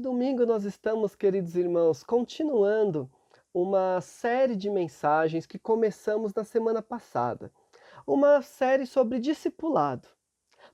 [0.00, 3.10] Domingo nós estamos, queridos irmãos, continuando
[3.52, 7.52] uma série de mensagens que começamos na semana passada.
[8.06, 10.08] Uma série sobre discipulado.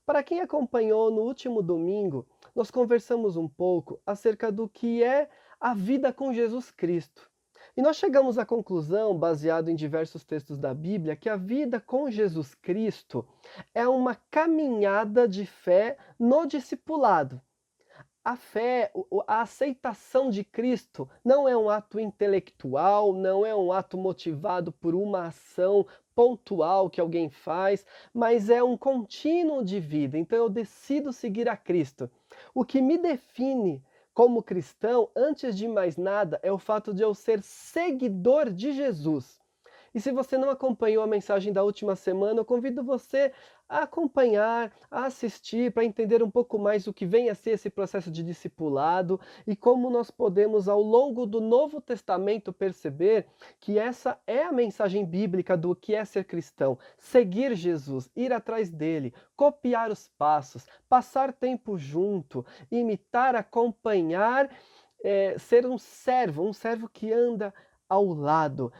[0.07, 5.29] Para quem acompanhou no último domingo, nós conversamos um pouco acerca do que é
[5.61, 7.29] a vida com Jesus Cristo.
[7.77, 12.08] E nós chegamos à conclusão, baseado em diversos textos da Bíblia, que a vida com
[12.08, 13.27] Jesus Cristo
[13.74, 17.43] é uma caminhada de fé no discipulado
[18.27, 18.91] a fé,
[19.29, 24.97] a aceitação de Cristo não é um ato intelectual, não é um ato motivado por
[24.97, 30.19] uma ação pontual que alguém faz, mas é um contínuo de vida.
[30.19, 32.11] Então eu decido seguir a Cristo.
[32.52, 33.80] O que me define
[34.12, 39.38] como cristão, antes de mais nada, é o fato de eu ser seguidor de Jesus.
[39.97, 43.33] E se você não acompanhou a mensagem da última semana, eu convido você
[43.67, 47.71] a acompanhar, a assistir, para entender um pouco mais o que vem a ser esse
[47.71, 53.27] processo de discipulado e como nós podemos, ao longo do Novo Testamento, perceber
[53.59, 58.69] que essa é a mensagem bíblica do que é ser cristão: seguir Jesus, ir atrás
[58.69, 64.55] dele, copiar os passos, passar tempo junto, imitar, acompanhar,
[65.03, 67.55] é, ser um servo, um servo que anda
[67.88, 68.70] ao lado.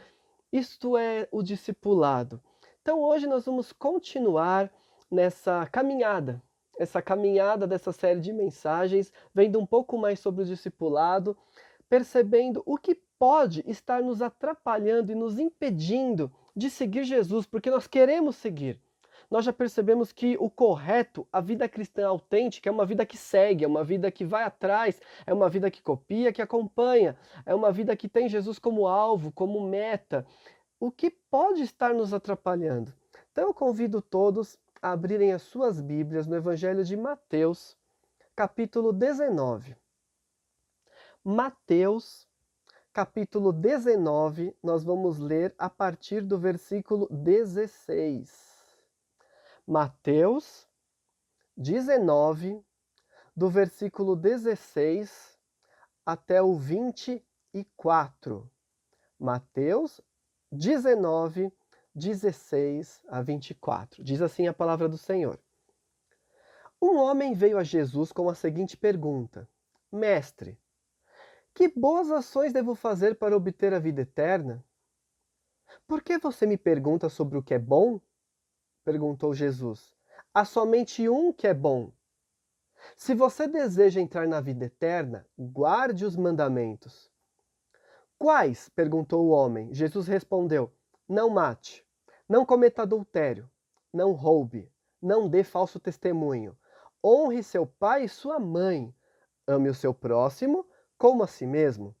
[0.51, 2.41] Isto é o discipulado.
[2.81, 4.71] Então hoje nós vamos continuar
[5.11, 6.41] nessa caminhada,
[6.79, 11.35] essa caminhada dessa série de mensagens, vendo um pouco mais sobre o discipulado,
[11.89, 17.87] percebendo o que pode estar nos atrapalhando e nos impedindo de seguir Jesus, porque nós
[17.87, 18.79] queremos seguir
[19.29, 23.65] nós já percebemos que o correto, a vida cristã autêntica, é uma vida que segue,
[23.65, 27.71] é uma vida que vai atrás, é uma vida que copia, que acompanha, é uma
[27.71, 30.25] vida que tem Jesus como alvo, como meta.
[30.79, 32.93] O que pode estar nos atrapalhando?
[33.31, 37.77] Então eu convido todos a abrirem as suas Bíblias no Evangelho de Mateus,
[38.35, 39.75] capítulo 19.
[41.23, 42.25] Mateus,
[42.93, 48.46] capítulo 19, nós vamos ler a partir do versículo 16.
[49.69, 50.65] Mateus
[51.57, 52.63] 19,
[53.35, 55.37] do versículo 16
[56.05, 58.49] até o 24.
[59.19, 59.99] Mateus
[60.49, 61.51] 19,
[61.93, 64.01] 16 a 24.
[64.01, 65.37] Diz assim a palavra do Senhor.
[66.81, 69.49] Um homem veio a Jesus com a seguinte pergunta:
[69.91, 70.57] Mestre,
[71.53, 74.63] que boas ações devo fazer para obter a vida eterna?
[75.85, 77.99] Por que você me pergunta sobre o que é bom?
[78.87, 79.93] Perguntou Jesus.
[80.33, 81.91] Há somente um que é bom.
[82.95, 87.11] Se você deseja entrar na vida eterna, guarde os mandamentos.
[88.17, 88.69] Quais?
[88.69, 89.73] perguntou o homem.
[89.73, 90.71] Jesus respondeu:
[91.05, 91.85] Não mate,
[92.29, 93.51] não cometa adultério,
[93.91, 94.71] não roube,
[95.01, 96.57] não dê falso testemunho,
[97.03, 98.95] honre seu pai e sua mãe,
[99.45, 100.65] ame o seu próximo
[100.97, 101.93] como a si mesmo.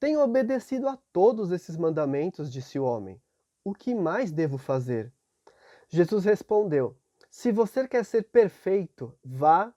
[0.00, 3.20] Tenho obedecido a todos esses mandamentos, disse o homem.
[3.62, 5.12] O que mais devo fazer?
[5.90, 6.94] Jesus respondeu:
[7.30, 9.74] Se você quer ser perfeito, vá,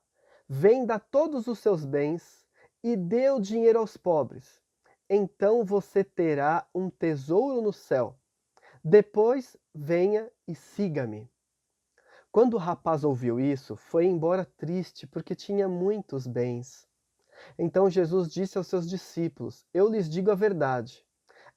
[0.47, 2.45] venda todos os seus bens
[2.83, 4.61] e dê o dinheiro aos pobres.
[5.09, 8.17] Então você terá um tesouro no céu.
[8.83, 11.31] Depois venha e siga-me.
[12.29, 16.85] Quando o rapaz ouviu isso, foi embora triste, porque tinha muitos bens.
[17.57, 21.05] Então Jesus disse aos seus discípulos: Eu lhes digo a verdade.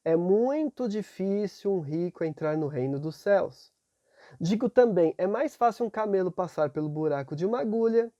[0.05, 3.74] É muito difícil um rico entrar no reino dos céus.
[4.41, 8.13] Digo também, é mais fácil um camelo passar pelo buraco de uma agulha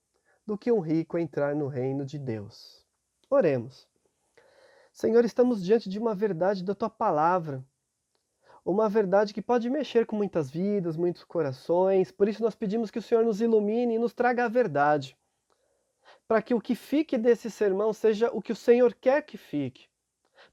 [0.45, 2.85] do que um rico entrar no reino de Deus.
[3.29, 3.87] Oremos.
[4.93, 7.63] Senhor, estamos diante de uma verdade da tua palavra.
[8.63, 12.11] Uma verdade que pode mexer com muitas vidas, muitos corações.
[12.11, 15.17] Por isso nós pedimos que o Senhor nos ilumine e nos traga a verdade.
[16.27, 19.87] Para que o que fique desse sermão seja o que o Senhor quer que fique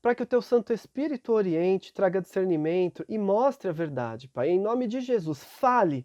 [0.03, 4.49] para que o teu Santo Espírito oriente, traga discernimento e mostre a verdade, Pai.
[4.49, 6.05] Em nome de Jesus, fale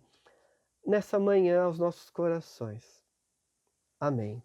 [0.85, 3.03] nessa manhã aos nossos corações.
[3.99, 4.41] Amém.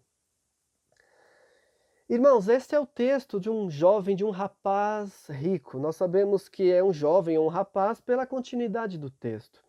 [2.09, 5.77] Irmãos, este é o texto de um jovem, de um rapaz rico.
[5.77, 9.63] Nós sabemos que é um jovem ou um rapaz pela continuidade do texto.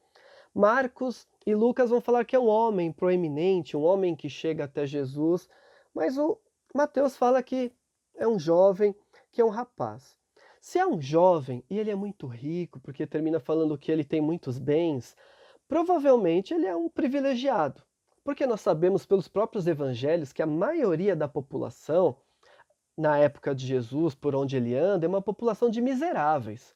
[0.55, 4.87] Marcos e Lucas vão falar que é um homem proeminente, um homem que chega até
[4.87, 5.49] Jesus,
[5.95, 6.39] mas o
[6.75, 7.71] Mateus fala que
[8.17, 8.95] é um jovem
[9.35, 10.17] que é um rapaz.
[10.61, 14.21] Se é um jovem e ele é muito rico, porque termina falando que ele tem
[14.21, 15.17] muitos bens,
[15.67, 17.83] provavelmente ele é um privilegiado.
[18.23, 22.17] Porque nós sabemos pelos próprios evangelhos que a maioria da população,
[22.97, 26.73] na época de Jesus, por onde ele anda, é uma população de miseráveis.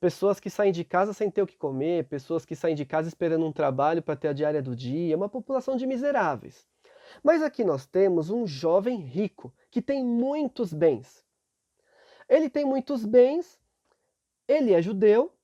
[0.00, 3.08] Pessoas que saem de casa sem ter o que comer, pessoas que saem de casa
[3.08, 6.66] esperando um trabalho para ter a diária do dia, é uma população de miseráveis.
[7.22, 11.24] Mas aqui nós temos um jovem rico que tem muitos bens.
[12.30, 13.60] Ele tem muitos bens,
[14.46, 15.34] ele é judeu,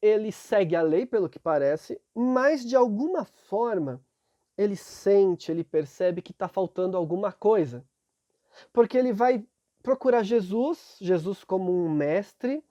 [0.00, 4.00] ele segue a lei, pelo que parece, mas de alguma forma
[4.56, 7.84] ele sente, ele percebe que está faltando alguma coisa.
[8.72, 9.44] Porque ele vai
[9.82, 12.64] procurar Jesus, Jesus como um mestre,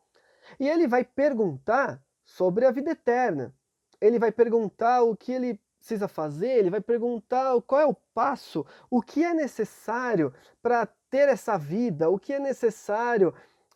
[0.57, 3.53] e ele vai perguntar sobre a vida eterna.
[4.00, 8.66] Ele vai perguntar o que ele precisa fazer, ele vai perguntar qual é o passo,
[8.89, 10.31] o que é necessário
[10.62, 13.33] para ter essa vida, o que é necessário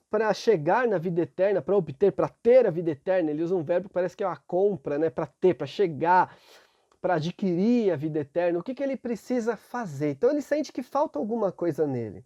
[0.09, 3.31] para chegar na vida eterna, para obter, para ter a vida eterna.
[3.31, 5.09] Ele usa um verbo que parece que é uma compra, né?
[5.09, 6.37] Para ter, para chegar,
[7.01, 8.59] para adquirir a vida eterna.
[8.59, 10.11] O que, que ele precisa fazer?
[10.11, 12.23] Então ele sente que falta alguma coisa nele.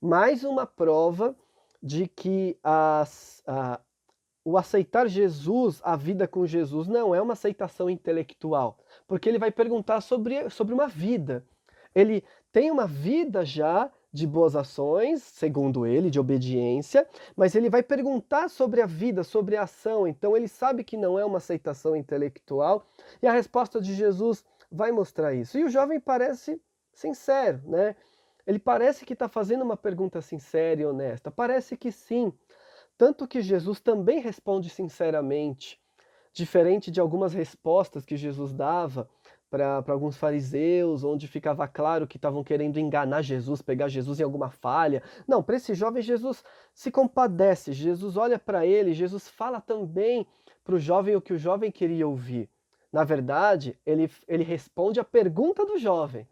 [0.00, 1.36] Mais uma prova
[1.82, 3.80] de que as, a,
[4.44, 9.50] o aceitar Jesus, a vida com Jesus, não é uma aceitação intelectual, porque ele vai
[9.50, 11.44] perguntar sobre, sobre uma vida.
[11.94, 17.82] Ele tem uma vida já de boas ações, segundo ele, de obediência, mas ele vai
[17.82, 21.96] perguntar sobre a vida, sobre a ação, então ele sabe que não é uma aceitação
[21.96, 22.86] intelectual,
[23.22, 25.58] e a resposta de Jesus vai mostrar isso.
[25.58, 26.60] E o jovem parece
[26.92, 27.96] sincero, né?
[28.46, 32.32] Ele parece que está fazendo uma pergunta sincera e honesta, parece que sim.
[33.02, 35.76] Tanto que Jesus também responde sinceramente,
[36.32, 39.08] diferente de algumas respostas que Jesus dava
[39.50, 44.50] para alguns fariseus, onde ficava claro que estavam querendo enganar Jesus, pegar Jesus em alguma
[44.50, 45.02] falha.
[45.26, 50.24] Não, para esse jovem, Jesus se compadece, Jesus olha para ele, Jesus fala também
[50.62, 52.48] para o jovem o que o jovem queria ouvir.
[52.92, 56.24] Na verdade, ele, ele responde a pergunta do jovem,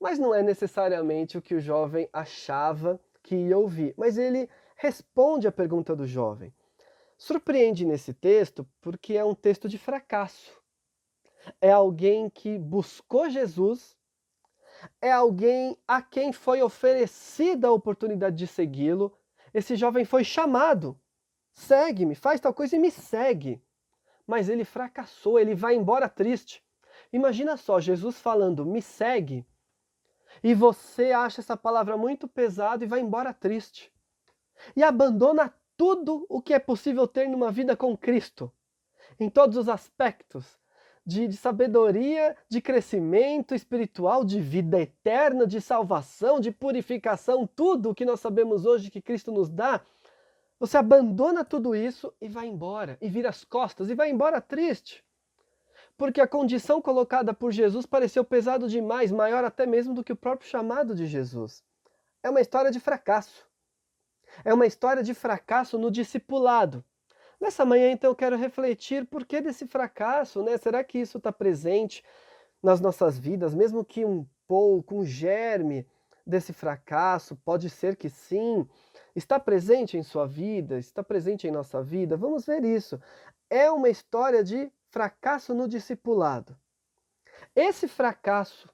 [0.00, 5.46] mas não é necessariamente o que o jovem achava que ia ouvir, mas ele responde
[5.46, 6.54] a pergunta do jovem.
[7.18, 10.58] Surpreende nesse texto porque é um texto de fracasso
[11.60, 13.96] é alguém que buscou Jesus,
[15.00, 19.16] é alguém a quem foi oferecida a oportunidade de segui-lo.
[19.52, 20.98] Esse jovem foi chamado,
[21.52, 23.62] segue-me, faz tal coisa e me segue.
[24.26, 26.62] Mas ele fracassou, ele vai embora triste.
[27.12, 29.46] Imagina só, Jesus falando, me segue,
[30.42, 33.90] e você acha essa palavra muito pesada e vai embora triste.
[34.76, 38.52] E abandona tudo o que é possível ter numa vida com Cristo,
[39.18, 40.58] em todos os aspectos,
[41.08, 47.94] de, de sabedoria, de crescimento espiritual, de vida eterna, de salvação, de purificação, tudo o
[47.94, 49.80] que nós sabemos hoje que Cristo nos dá,
[50.60, 55.02] você abandona tudo isso e vai embora, e vira as costas, e vai embora triste.
[55.96, 60.16] Porque a condição colocada por Jesus pareceu pesado demais, maior até mesmo do que o
[60.16, 61.64] próprio chamado de Jesus.
[62.22, 63.47] É uma história de fracasso.
[64.44, 66.84] É uma história de fracasso no discipulado.
[67.40, 70.56] Nessa manhã, então, eu quero refletir por que desse fracasso, né?
[70.56, 72.04] Será que isso está presente
[72.62, 75.86] nas nossas vidas, mesmo que um pouco, um germe
[76.26, 77.36] desse fracasso?
[77.36, 78.66] Pode ser que sim.
[79.14, 80.78] Está presente em sua vida?
[80.78, 82.16] Está presente em nossa vida?
[82.16, 83.00] Vamos ver isso.
[83.48, 86.56] É uma história de fracasso no discipulado.
[87.54, 88.68] Esse fracasso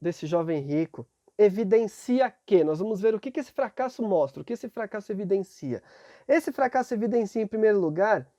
[0.00, 1.06] desse jovem rico
[1.40, 2.62] evidencia que?
[2.62, 5.82] Nós vamos ver o que, que esse fracasso mostra, o que esse fracasso evidencia.
[6.28, 8.30] Esse fracasso evidencia, em primeiro lugar,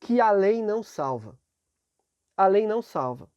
[0.00, 1.38] que a lei não salva.
[2.36, 3.30] A lei não salva.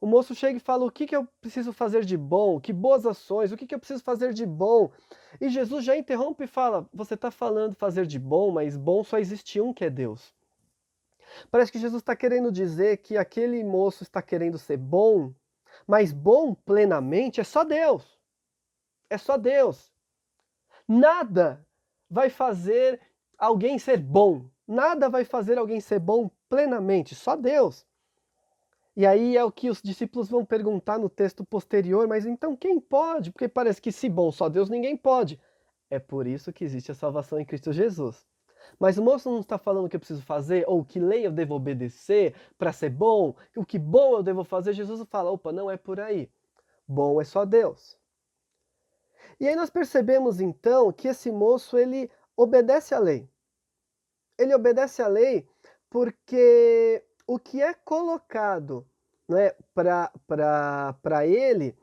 [0.00, 2.60] O moço chega e fala: o que, que eu preciso fazer de bom?
[2.60, 3.50] Que boas ações?
[3.50, 4.92] O que, que eu preciso fazer de bom?
[5.40, 9.18] E Jesus já interrompe e fala: você está falando fazer de bom, mas bom só
[9.18, 10.32] existe um que é Deus.
[11.50, 15.32] Parece que Jesus está querendo dizer que aquele moço está querendo ser bom
[15.86, 18.18] mas bom plenamente é só Deus.
[19.08, 19.92] É só Deus.
[20.86, 21.64] Nada
[22.10, 23.00] vai fazer
[23.38, 24.48] alguém ser bom.
[24.66, 27.86] Nada vai fazer alguém ser bom plenamente, só Deus.
[28.96, 32.78] E aí é o que os discípulos vão perguntar no texto posterior, mas então quem
[32.78, 33.32] pode?
[33.32, 35.40] Porque parece que se bom só Deus, ninguém pode.
[35.90, 38.24] É por isso que existe a salvação em Cristo Jesus.
[38.78, 41.32] Mas o moço não está falando o que eu preciso fazer, ou que lei eu
[41.32, 44.72] devo obedecer para ser bom, o que bom eu devo fazer.
[44.72, 46.30] Jesus fala: opa, não é por aí.
[46.86, 47.98] Bom é só Deus.
[49.40, 53.28] E aí nós percebemos então que esse moço ele obedece à lei.
[54.38, 55.48] Ele obedece à lei
[55.88, 58.86] porque o que é colocado
[59.28, 61.76] né, para ele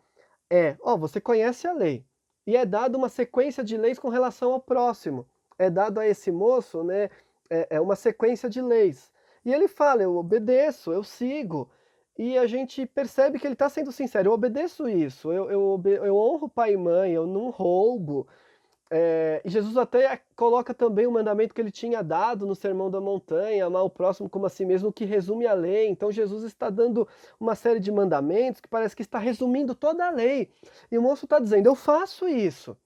[0.50, 2.06] é: ó, você conhece a lei.
[2.46, 5.28] E é dado uma sequência de leis com relação ao próximo
[5.66, 7.10] é dado a esse moço né,
[7.50, 9.12] é, é uma sequência de leis.
[9.46, 11.70] E ele fala: eu obedeço, eu sigo.
[12.18, 16.16] E a gente percebe que ele está sendo sincero: eu obedeço isso, eu, eu, eu
[16.16, 18.28] honro pai e mãe, eu não roubo,
[18.94, 23.00] É, e Jesus até coloca também o mandamento que ele tinha dado no Sermão da
[23.00, 25.88] Montanha, amar o próximo como a si mesmo, que resume a lei.
[25.88, 27.08] Então Jesus está dando
[27.40, 30.50] uma série de mandamentos que parece que está resumindo toda a lei.
[30.92, 32.78] E o moço está dizendo: Eu faço isso.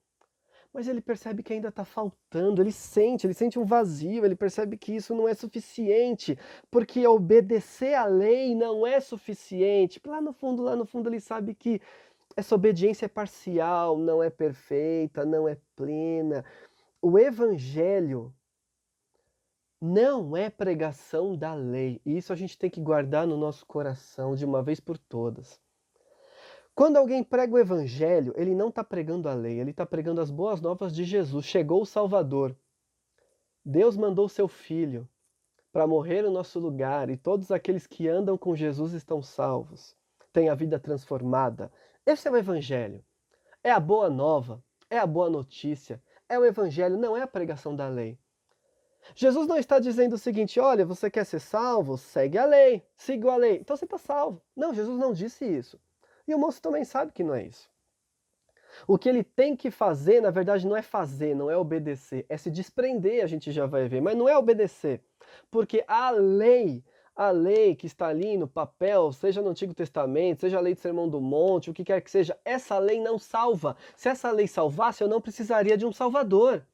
[0.76, 4.76] Mas ele percebe que ainda está faltando, ele sente, ele sente um vazio, ele percebe
[4.76, 6.38] que isso não é suficiente,
[6.70, 9.98] porque obedecer à lei não é suficiente.
[10.06, 11.80] Lá no fundo, lá no fundo, ele sabe que
[12.36, 16.44] essa obediência é parcial, não é perfeita, não é plena.
[17.00, 18.34] O evangelho
[19.80, 22.02] não é pregação da lei.
[22.04, 25.58] E isso a gente tem que guardar no nosso coração de uma vez por todas.
[26.76, 30.30] Quando alguém prega o evangelho, ele não está pregando a lei, ele está pregando as
[30.30, 31.46] boas novas de Jesus.
[31.46, 32.54] Chegou o Salvador.
[33.64, 35.08] Deus mandou seu filho
[35.72, 39.96] para morrer no nosso lugar e todos aqueles que andam com Jesus estão salvos,
[40.34, 41.72] têm a vida transformada,
[42.04, 43.02] esse é o Evangelho.
[43.64, 47.74] É a boa nova, é a boa notícia, é o Evangelho, não é a pregação
[47.74, 48.18] da lei.
[49.14, 51.96] Jesus não está dizendo o seguinte: olha, você quer ser salvo?
[51.96, 54.42] Segue a lei, siga a lei, então você está salvo.
[54.54, 55.80] Não, Jesus não disse isso.
[56.26, 57.70] E o moço também sabe que não é isso.
[58.86, 62.36] O que ele tem que fazer, na verdade, não é fazer, não é obedecer, é
[62.36, 65.02] se desprender, a gente já vai ver, mas não é obedecer.
[65.50, 66.84] Porque a lei
[67.16, 70.80] a lei que está ali no papel, seja no Antigo Testamento, seja a lei do
[70.80, 73.74] Sermão do Monte, o que quer que seja, essa lei não salva.
[73.96, 76.66] Se essa lei salvasse, eu não precisaria de um Salvador.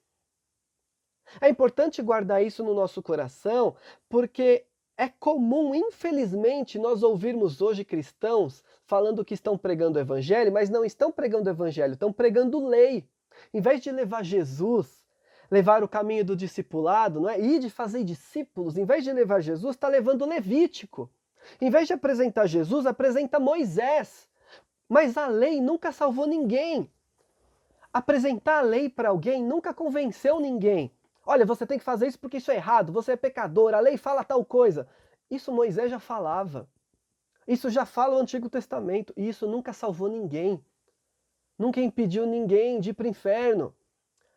[1.40, 3.76] É importante guardar isso no nosso coração,
[4.09, 10.68] porque é comum, infelizmente, nós ouvirmos hoje cristãos falando que estão pregando o Evangelho, mas
[10.68, 13.08] não estão pregando o Evangelho, estão pregando lei.
[13.52, 15.02] Em vez de levar Jesus
[15.52, 17.38] levar o caminho do discipulado, não é?
[17.38, 21.11] E de fazer discípulos, em vez de levar Jesus, está levando Levítico.
[21.61, 24.26] Em vez de apresentar Jesus, apresenta Moisés.
[24.88, 26.90] Mas a lei nunca salvou ninguém.
[27.92, 30.90] Apresentar a lei para alguém nunca convenceu ninguém.
[31.24, 33.96] Olha, você tem que fazer isso porque isso é errado, você é pecador, a lei
[33.96, 34.88] fala tal coisa.
[35.30, 36.68] Isso Moisés já falava.
[37.46, 39.12] Isso já fala o Antigo Testamento.
[39.16, 40.62] E isso nunca salvou ninguém.
[41.58, 43.74] Nunca impediu ninguém de ir para o inferno.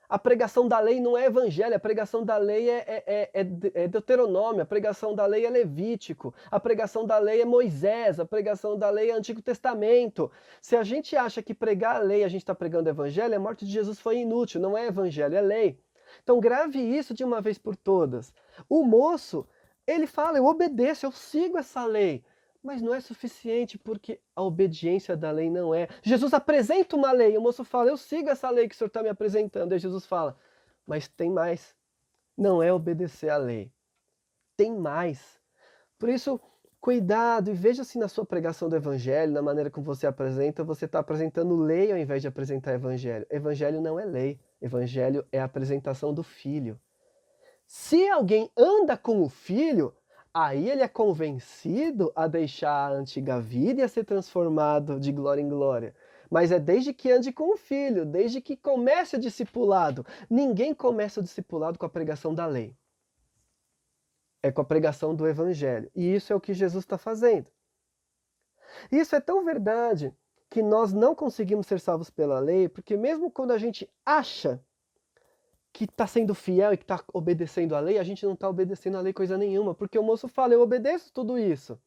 [0.08, 3.84] A pregação da lei não é evangelho, a pregação da lei é, é, é, é,
[3.84, 8.26] é Deuteronômio, a pregação da lei é Levítico, a pregação da lei é Moisés, a
[8.26, 10.32] pregação da lei é Antigo Testamento.
[10.62, 13.66] Se a gente acha que pregar a lei a gente está pregando evangelho, a morte
[13.66, 15.80] de Jesus foi inútil, não é evangelho, é lei.
[16.24, 18.34] Então grave isso de uma vez por todas.
[18.70, 19.48] O moço,
[19.88, 22.24] ele fala, eu obedeço, eu sigo essa lei
[22.66, 25.88] mas não é suficiente porque a obediência da lei não é.
[26.02, 29.04] Jesus apresenta uma lei, o moço fala, eu sigo essa lei que o senhor está
[29.04, 29.72] me apresentando.
[29.72, 30.36] Aí Jesus fala,
[30.86, 31.76] mas tem mais.
[32.36, 33.72] Não é obedecer à lei.
[34.58, 35.40] Tem mais.
[36.00, 36.42] Por isso,
[36.86, 40.86] cuidado e veja se na sua pregação do evangelho, na maneira como você apresenta, você
[40.86, 43.26] está apresentando lei ao invés de apresentar evangelho.
[43.28, 44.40] Evangelho não é lei.
[44.62, 46.80] Evangelho é a apresentação do filho.
[47.66, 49.96] Se alguém anda com o filho,
[50.32, 55.42] Aí ele é convencido a deixar a antiga vida e a ser transformado de glória
[55.42, 55.96] em glória.
[56.30, 60.06] Mas é desde que ande com o filho, desde que comece o discipulado.
[60.30, 62.76] Ninguém começa o discipulado com a pregação da lei.
[64.46, 65.90] É com a pregação do evangelho.
[65.96, 67.48] E isso é o que Jesus está fazendo.
[68.92, 70.14] Isso é tão verdade
[70.52, 74.64] que nós não conseguimos ser salvos pela lei, porque mesmo quando a gente acha
[75.74, 78.98] que está sendo fiel e que está obedecendo a lei, a gente não está obedecendo
[78.98, 81.82] a lei coisa nenhuma, porque o moço fala, eu obedeço tudo isso.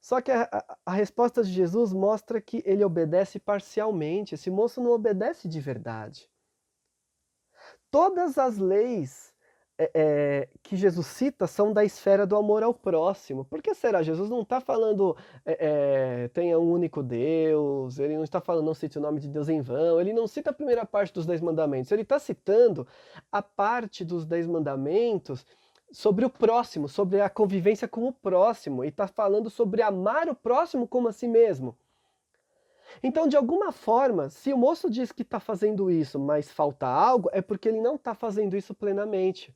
[0.00, 4.80] Só que a, a, a, resposta de Jesus mostra que ele obedece parcialmente, esse moço
[4.80, 6.26] não obedece de verdade.
[7.90, 9.35] Todas as leis
[9.78, 13.44] é, é, que Jesus cita são da esfera do amor ao próximo.
[13.44, 14.02] Por que será?
[14.02, 18.74] Jesus não está falando é, é, tenha um único Deus, ele não está falando não
[18.74, 21.40] cite o nome de Deus em vão, ele não cita a primeira parte dos Dez
[21.40, 22.86] Mandamentos, ele está citando
[23.30, 25.44] a parte dos Dez Mandamentos
[25.92, 30.34] sobre o próximo, sobre a convivência com o próximo, e está falando sobre amar o
[30.34, 31.76] próximo como a si mesmo.
[33.02, 37.28] Então, de alguma forma, se o moço diz que está fazendo isso, mas falta algo,
[37.32, 39.54] é porque ele não está fazendo isso plenamente.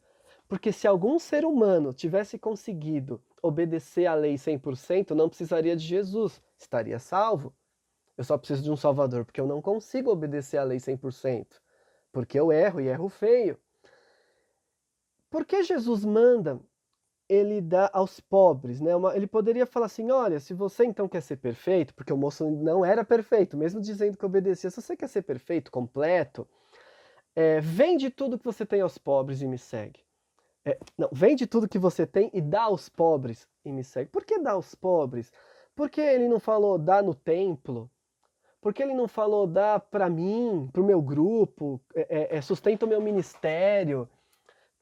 [0.50, 6.42] Porque se algum ser humano tivesse conseguido obedecer à lei 100%, não precisaria de Jesus,
[6.58, 7.54] estaria salvo.
[8.18, 11.46] Eu só preciso de um Salvador, porque eu não consigo obedecer à lei 100%,
[12.10, 13.56] porque eu erro e erro feio.
[15.30, 16.60] Por que Jesus manda
[17.28, 18.96] ele dá aos pobres, né?
[18.96, 22.50] Uma, ele poderia falar assim, olha, se você então quer ser perfeito, porque o moço
[22.50, 26.44] não era perfeito, mesmo dizendo que obedecia, se você quer ser perfeito, completo,
[27.36, 30.09] é, vende tudo que você tem aos pobres e me segue.
[30.64, 34.10] É, não, vende tudo que você tem e dá aos pobres e me segue.
[34.10, 35.32] Por que dá aos pobres?
[35.74, 37.90] Porque ele não falou dá no templo?
[38.60, 42.42] Por que ele não falou dá para mim, para o meu grupo, é, é, é,
[42.42, 44.08] sustenta o meu ministério,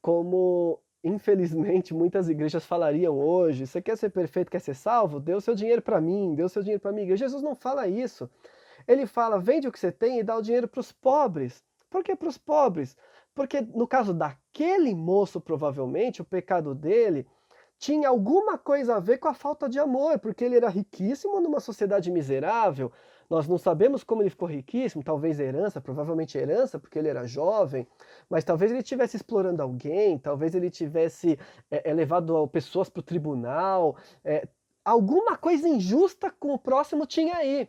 [0.03, 3.67] como infelizmente muitas igrejas falariam hoje?
[3.67, 5.21] Você quer ser perfeito, quer ser salvo?
[5.21, 7.17] Dê o seu dinheiro para mim, dê o seu dinheiro para mim.
[7.17, 8.29] Jesus não fala isso.
[8.87, 11.63] Ele fala: vende o que você tem e dá o dinheiro para os pobres.
[11.89, 12.97] Por que para os pobres?
[13.39, 17.25] Porque no caso daquele moço, provavelmente, o pecado dele
[17.79, 21.61] tinha alguma coisa a ver com a falta de amor, porque ele era riquíssimo numa
[21.61, 22.91] sociedade miserável.
[23.31, 27.87] Nós não sabemos como ele ficou riquíssimo, talvez herança, provavelmente herança, porque ele era jovem,
[28.29, 31.39] mas talvez ele estivesse explorando alguém, talvez ele tivesse
[31.71, 33.97] é, levado pessoas para o tribunal.
[34.25, 34.49] É,
[34.85, 37.69] alguma coisa injusta com o próximo tinha aí.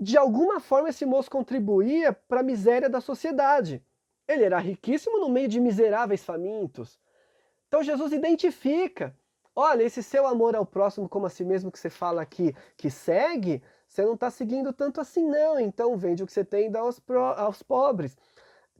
[0.00, 3.80] De alguma forma, esse moço contribuía para a miséria da sociedade.
[4.28, 7.00] Ele era riquíssimo no meio de miseráveis famintos.
[7.66, 9.16] Então Jesus identifica,
[9.56, 12.90] olha, esse seu amor ao próximo como a si mesmo que você fala aqui, que
[12.90, 16.70] segue, você não está seguindo tanto assim não, então vende o que você tem e
[16.70, 18.16] dá aos, pro, aos pobres.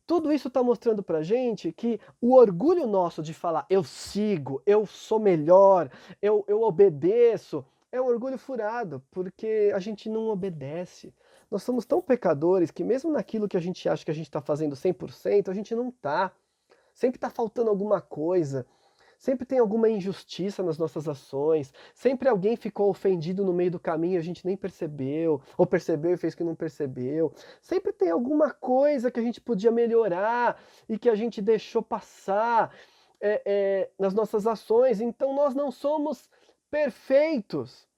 [0.06, 4.86] Tudo isso está mostrando para gente que o orgulho nosso de falar eu sigo, eu
[4.86, 5.90] sou melhor,
[6.20, 11.12] eu, eu obedeço, é um orgulho furado, porque a gente não obedece.
[11.50, 14.40] Nós somos tão pecadores que mesmo naquilo que a gente acha que a gente está
[14.40, 16.32] fazendo 100%, a gente não está.
[16.92, 18.66] Sempre está faltando alguma coisa.
[19.18, 21.72] Sempre tem alguma injustiça nas nossas ações.
[21.92, 25.40] Sempre alguém ficou ofendido no meio do caminho e a gente nem percebeu.
[25.56, 27.32] Ou percebeu e fez que não percebeu.
[27.60, 32.72] Sempre tem alguma coisa que a gente podia melhorar e que a gente deixou passar
[33.20, 35.00] é, é, nas nossas ações.
[35.00, 36.30] Então nós não somos
[36.70, 37.88] perfeitos.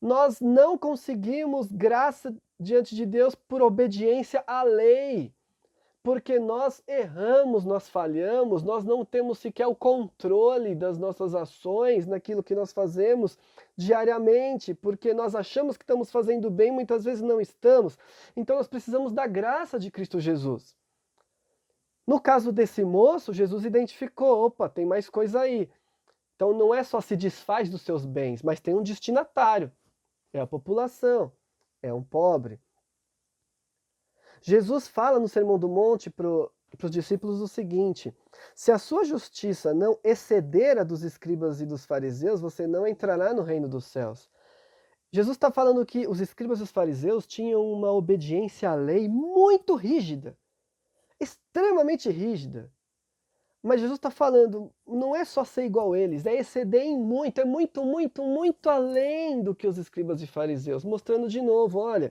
[0.00, 5.32] Nós não conseguimos graça diante de Deus por obediência à lei.
[6.02, 12.42] Porque nós erramos, nós falhamos, nós não temos sequer o controle das nossas ações, naquilo
[12.42, 13.36] que nós fazemos
[13.76, 17.98] diariamente, porque nós achamos que estamos fazendo bem, muitas vezes não estamos.
[18.34, 20.74] Então nós precisamos da graça de Cristo Jesus.
[22.06, 25.68] No caso desse moço, Jesus identificou: opa, tem mais coisa aí.
[26.34, 29.70] Então não é só se desfaz dos seus bens, mas tem um destinatário.
[30.32, 31.30] É a população,
[31.82, 32.60] é um pobre.
[34.42, 38.14] Jesus fala no Sermão do Monte para os discípulos o seguinte:
[38.54, 43.34] se a sua justiça não exceder a dos escribas e dos fariseus, você não entrará
[43.34, 44.30] no reino dos céus.
[45.12, 49.74] Jesus está falando que os escribas e os fariseus tinham uma obediência à lei muito
[49.74, 50.38] rígida,
[51.18, 52.72] extremamente rígida.
[53.62, 57.40] Mas Jesus está falando, não é só ser igual a eles, é exceder em muito,
[57.40, 62.10] é muito, muito, muito além do que os escribas e fariseus, mostrando de novo, olha,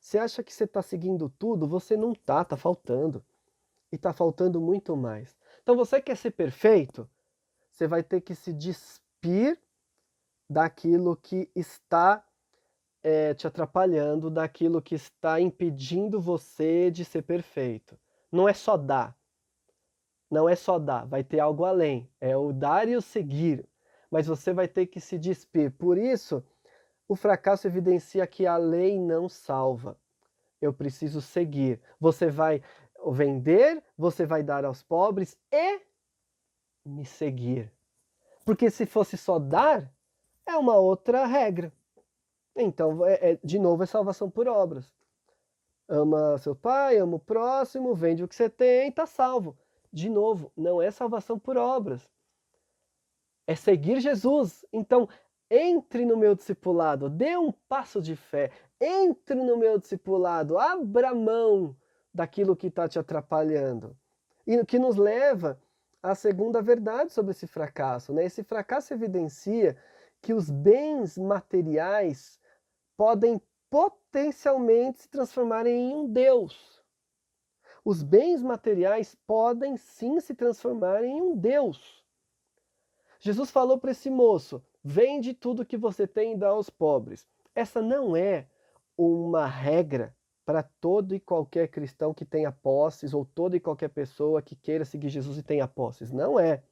[0.00, 1.66] você acha que você está seguindo tudo?
[1.68, 3.22] Você não está, está faltando.
[3.92, 5.36] E está faltando muito mais.
[5.62, 7.08] Então você quer ser perfeito?
[7.70, 9.58] Você vai ter que se despir
[10.48, 12.24] daquilo que está
[13.02, 17.98] é, te atrapalhando, daquilo que está impedindo você de ser perfeito.
[18.32, 19.16] Não é só dar.
[20.30, 22.08] Não é só dar, vai ter algo além.
[22.20, 23.68] É o dar e o seguir.
[24.10, 25.72] Mas você vai ter que se despir.
[25.72, 26.44] Por isso,
[27.08, 29.98] o fracasso evidencia que a lei não salva.
[30.60, 31.80] Eu preciso seguir.
[31.98, 32.62] Você vai
[33.08, 35.80] vender, você vai dar aos pobres e
[36.84, 37.72] me seguir.
[38.44, 39.92] Porque se fosse só dar,
[40.46, 41.72] é uma outra regra.
[42.54, 44.92] Então, é, é, de novo, é salvação por obras.
[45.88, 49.56] Ama seu pai, ama o próximo, vende o que você tem, está salvo.
[49.92, 52.08] De novo, não é salvação por obras.
[53.46, 54.64] É seguir Jesus.
[54.72, 55.08] Então,
[55.50, 61.76] entre no meu discipulado, dê um passo de fé, entre no meu discipulado, abra mão
[62.14, 63.96] daquilo que está te atrapalhando.
[64.46, 65.60] E que nos leva
[66.02, 68.12] à segunda verdade sobre esse fracasso.
[68.12, 68.24] Né?
[68.24, 69.76] Esse fracasso evidencia
[70.22, 72.38] que os bens materiais
[72.96, 76.79] podem potencialmente se transformarem em um Deus.
[77.84, 82.04] Os bens materiais podem sim se transformar em um Deus.
[83.18, 87.26] Jesus falou para esse moço: Vende tudo que você tem e dá aos pobres.
[87.54, 88.46] Essa não é
[88.96, 90.14] uma regra
[90.44, 94.84] para todo e qualquer cristão que tenha posses ou toda e qualquer pessoa que queira
[94.84, 96.10] seguir Jesus e tenha posses.
[96.10, 96.62] Não é.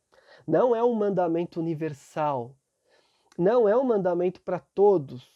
[0.46, 2.54] Não é um mandamento universal.
[3.36, 5.30] Não é um mandamento para todos.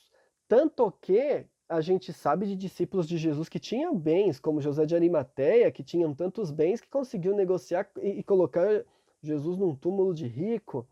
[0.49, 4.95] Tanto que a gente sabe de discípulos de Jesus que tinham bens, como José de
[4.95, 8.85] Arimateia, que tinham tantos bens que conseguiu negociar e, e colocar
[9.23, 10.87] Jesus num túmulo de rico.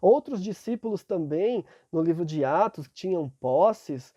[0.00, 4.14] Outros discípulos também, no livro de Atos, tinham posses,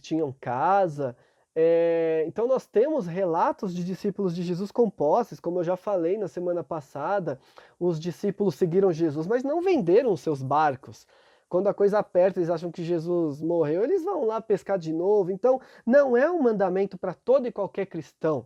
[0.00, 1.16] tinham casa.
[1.56, 6.18] É, então nós temos relatos de discípulos de Jesus com posses, como eu já falei
[6.18, 7.38] na semana passada,
[7.78, 11.06] os discípulos seguiram Jesus, mas não venderam seus barcos.
[11.54, 15.30] Quando a coisa aperta, eles acham que Jesus morreu, eles vão lá pescar de novo.
[15.30, 18.44] Então, não é um mandamento para todo e qualquer cristão.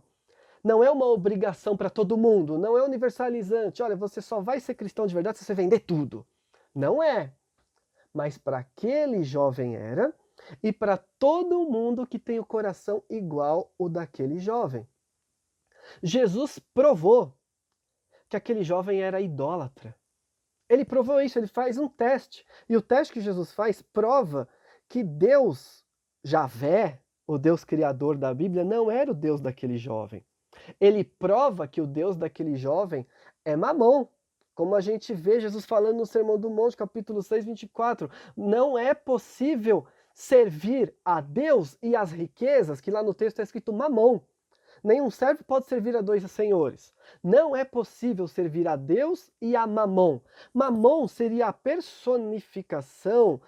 [0.63, 3.81] Não é uma obrigação para todo mundo, não é universalizante.
[3.81, 6.23] Olha, você só vai ser cristão de verdade se você vender tudo.
[6.75, 7.33] Não é.
[8.13, 10.13] Mas para aquele jovem era,
[10.61, 14.87] e para todo mundo que tem o coração igual o daquele jovem.
[16.03, 17.33] Jesus provou
[18.29, 19.95] que aquele jovem era idólatra.
[20.69, 22.45] Ele provou isso, ele faz um teste.
[22.69, 24.47] E o teste que Jesus faz prova
[24.87, 25.83] que Deus,
[26.23, 30.23] Javé, o Deus criador da Bíblia, não era o Deus daquele jovem.
[30.79, 33.05] Ele prova que o Deus daquele jovem
[33.43, 34.07] é Mamon.
[34.53, 38.09] Como a gente vê Jesus falando no Sermão do Monte, capítulo 6, 24.
[38.35, 43.71] Não é possível servir a Deus e as riquezas, que lá no texto está escrito
[43.71, 44.19] Mamon.
[44.83, 46.93] Nenhum servo pode servir a dois senhores.
[47.23, 50.19] Não é possível servir a Deus e a Mamon.
[50.53, 53.41] Mamon seria a personificação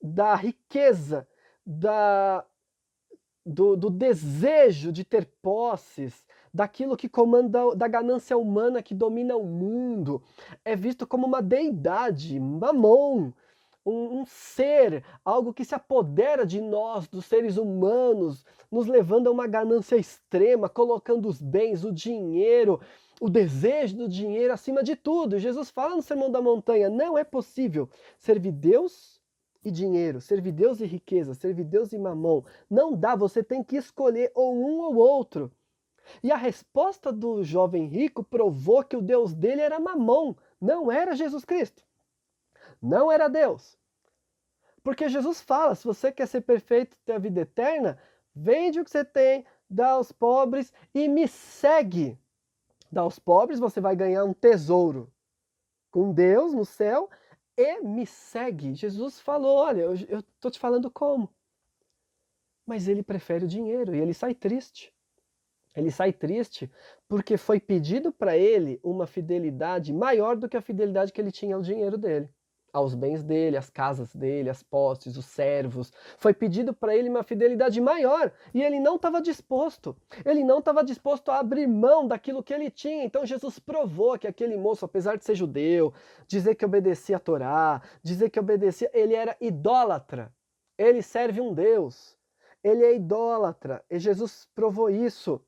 [0.00, 1.26] da riqueza,
[1.66, 2.44] da,
[3.44, 9.44] do, do desejo de ter posses, daquilo que comanda, da ganância humana que domina o
[9.44, 10.22] mundo.
[10.64, 13.32] É visto como uma deidade, Mamon
[13.88, 19.30] um, um, ser, algo que se apodera de nós, dos seres humanos, nos levando a
[19.30, 22.80] uma ganância extrema, colocando os bens, o dinheiro,
[23.20, 25.38] o desejo do dinheiro acima de tudo.
[25.38, 29.20] Jesus fala no Sermão da Montanha: não é possível servir Deus
[29.64, 32.44] e dinheiro, servir Deus e riqueza, servir Deus e mamão.
[32.70, 35.50] Não dá, você tem que escolher ou um ou outro.
[36.22, 41.14] E a resposta do jovem rico provou que o Deus dele era mamão, não era
[41.14, 41.87] Jesus Cristo.
[42.80, 43.76] Não era Deus.
[44.82, 47.98] Porque Jesus fala: se você quer ser perfeito e ter a vida eterna,
[48.34, 52.18] vende o que você tem, dá aos pobres e me segue.
[52.90, 55.12] Dá aos pobres, você vai ganhar um tesouro
[55.90, 57.10] com Deus no céu
[57.56, 58.74] e me segue.
[58.74, 61.28] Jesus falou: olha, eu estou te falando como.
[62.64, 64.92] Mas ele prefere o dinheiro e ele sai triste.
[65.74, 66.70] Ele sai triste
[67.06, 71.54] porque foi pedido para ele uma fidelidade maior do que a fidelidade que ele tinha
[71.54, 72.28] ao dinheiro dele
[72.72, 75.92] aos bens dele, às casas dele, às posses, os servos.
[76.16, 79.96] Foi pedido para ele uma fidelidade maior e ele não estava disposto.
[80.24, 83.04] Ele não estava disposto a abrir mão daquilo que ele tinha.
[83.04, 85.92] Então Jesus provou que aquele moço, apesar de ser judeu,
[86.26, 90.32] dizer que obedecia a Torá, dizer que obedecia, ele era idólatra.
[90.76, 92.16] Ele serve um Deus.
[92.62, 93.84] Ele é idólatra.
[93.90, 95.40] E Jesus provou isso.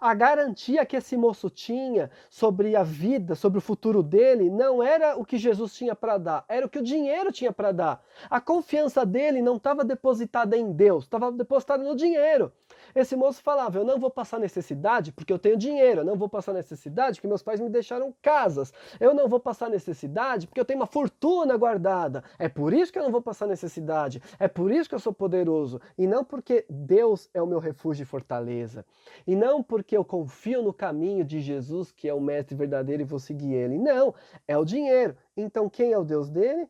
[0.00, 5.16] A garantia que esse moço tinha sobre a vida, sobre o futuro dele, não era
[5.16, 8.04] o que Jesus tinha para dar, era o que o dinheiro tinha para dar.
[8.28, 12.52] A confiança dele não estava depositada em Deus, estava depositada no dinheiro.
[12.94, 16.28] Esse moço falava: Eu não vou passar necessidade porque eu tenho dinheiro, eu não vou
[16.28, 20.64] passar necessidade porque meus pais me deixaram casas, eu não vou passar necessidade porque eu
[20.64, 22.22] tenho uma fortuna guardada.
[22.38, 25.12] É por isso que eu não vou passar necessidade, é por isso que eu sou
[25.12, 28.84] poderoso, e não porque Deus é o meu refúgio e fortaleza,
[29.26, 33.06] e não porque eu confio no caminho de Jesus, que é o mestre verdadeiro e
[33.06, 33.78] vou seguir ele.
[33.78, 34.14] Não,
[34.46, 35.16] é o dinheiro.
[35.36, 36.68] Então quem é o Deus dele?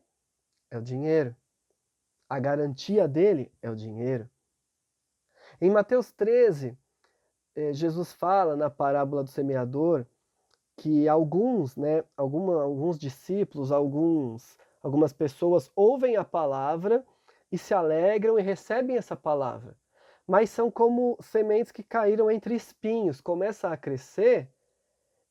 [0.69, 1.35] É o dinheiro.
[2.29, 4.29] A garantia dele é o dinheiro.
[5.63, 6.77] Em Mateus 13,
[7.55, 10.05] eh, Jesus fala na parábola do semeador
[10.75, 17.05] que alguns, né, alguma, alguns discípulos, alguns, algumas pessoas ouvem a palavra
[17.49, 19.73] e se alegram e recebem essa palavra
[20.27, 24.49] mas são como sementes que caíram entre espinhos, começa a crescer,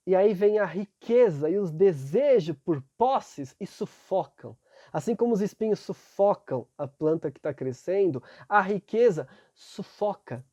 [0.06, 4.56] e aí vem a riqueza e os desejos por posses e sufocam.
[4.92, 10.44] Assim como os espinhos sufocam a planta que está crescendo, a riqueza sufoca.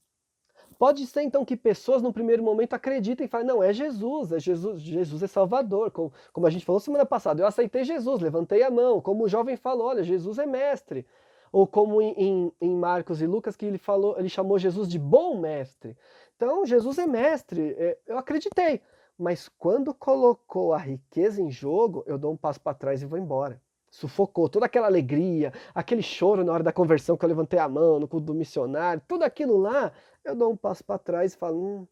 [0.77, 4.39] Pode ser então que pessoas no primeiro momento acreditem e falem, não, é Jesus, é
[4.39, 5.91] Jesus, Jesus é Salvador.
[5.91, 9.01] Como, como a gente falou semana passada, eu aceitei Jesus, levantei a mão.
[9.01, 11.05] Como o jovem falou, olha, Jesus é mestre
[11.51, 14.99] ou como em, em, em, Marcos e Lucas que ele falou, ele chamou Jesus de
[14.99, 15.97] bom mestre.
[16.35, 18.81] Então Jesus é mestre, é, eu acreditei,
[19.17, 23.17] mas quando colocou a riqueza em jogo, eu dou um passo para trás e vou
[23.17, 23.61] embora.
[23.91, 27.99] Sufocou toda aquela alegria, aquele choro na hora da conversão que eu levantei a mão
[27.99, 29.91] no culto do missionário, tudo aquilo lá,
[30.23, 31.87] eu dou um passo para trás e falo, hum,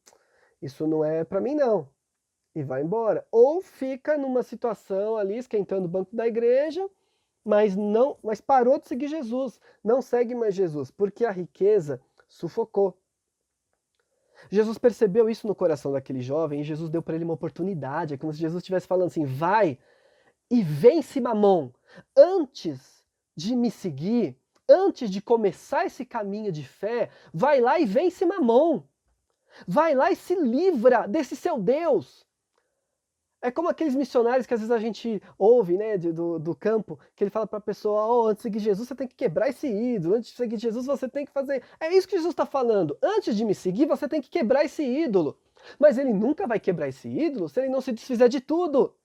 [0.61, 1.89] isso não é para mim não.
[2.53, 3.25] E vai embora.
[3.31, 6.87] Ou fica numa situação ali esquentando o banco da igreja,
[7.43, 12.97] mas não, mas parou de seguir Jesus, não segue mais Jesus, porque a riqueza sufocou.
[14.49, 18.13] Jesus percebeu isso no coração daquele jovem e Jesus deu para ele uma oportunidade.
[18.13, 19.77] É como se Jesus estivesse falando assim: vai
[20.49, 21.71] e vence Mamon.
[22.15, 23.03] Antes
[23.35, 28.83] de me seguir, antes de começar esse caminho de fé, vai lá e vence Mamon.
[29.67, 32.27] Vai lá e se livra desse seu Deus.
[33.39, 37.23] É como aqueles missionários que às vezes a gente ouve, né, do, do campo, que
[37.23, 39.67] ele fala para a pessoa: oh, antes de seguir Jesus você tem que quebrar esse
[39.67, 41.63] ídolo, antes de seguir Jesus você tem que fazer.
[41.79, 42.97] É isso que Jesus está falando.
[43.01, 45.37] Antes de me seguir você tem que quebrar esse ídolo.
[45.79, 48.95] Mas ele nunca vai quebrar esse ídolo se ele não se desfizer de tudo.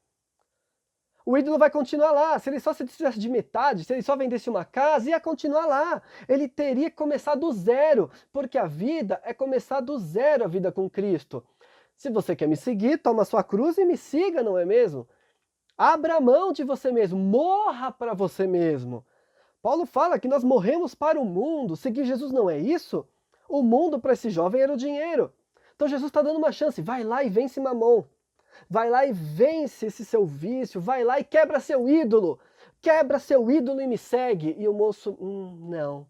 [1.24, 2.38] O ídolo vai continuar lá.
[2.38, 5.66] Se ele só se desfizesse de metade, se ele só vendesse uma casa, ia continuar
[5.66, 6.02] lá.
[6.28, 10.72] Ele teria que começar do zero, porque a vida é começar do zero a vida
[10.72, 11.44] com Cristo.
[11.96, 15.08] Se você quer me seguir, toma sua cruz e me siga, não é mesmo?
[15.78, 19.04] Abra mão de você mesmo, morra para você mesmo.
[19.62, 21.76] Paulo fala que nós morremos para o mundo.
[21.76, 23.06] Seguir Jesus não é isso?
[23.48, 25.32] O mundo para esse jovem era o dinheiro.
[25.76, 26.82] Então Jesus está dando uma chance.
[26.82, 28.04] Vai lá e vence Mamon.
[28.68, 30.80] Vai lá e vence esse seu vício.
[30.80, 32.38] Vai lá e quebra seu ídolo.
[32.80, 34.54] Quebra seu ídolo e me segue.
[34.58, 36.06] E o moço, hum, não.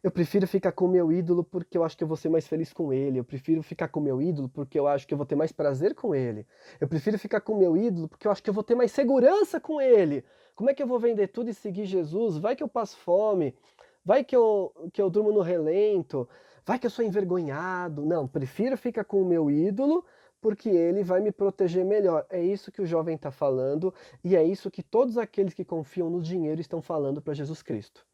[0.00, 2.72] Eu prefiro ficar com meu ídolo porque eu acho que eu vou ser mais feliz
[2.72, 3.18] com ele.
[3.18, 5.94] Eu prefiro ficar com meu ídolo porque eu acho que eu vou ter mais prazer
[5.94, 6.46] com ele.
[6.80, 9.58] Eu prefiro ficar com meu ídolo porque eu acho que eu vou ter mais segurança
[9.58, 10.24] com ele.
[10.54, 12.38] Como é que eu vou vender tudo e seguir Jesus?
[12.38, 13.56] Vai que eu passo fome.
[14.04, 16.28] Vai que eu, que eu durmo no relento.
[16.64, 18.06] Vai que eu sou envergonhado.
[18.06, 20.04] Não, prefiro ficar com o meu ídolo
[20.40, 22.26] porque ele vai me proteger melhor.
[22.30, 26.10] É isso que o jovem está falando e é isso que todos aqueles que confiam
[26.10, 28.06] no dinheiro estão falando para Jesus Cristo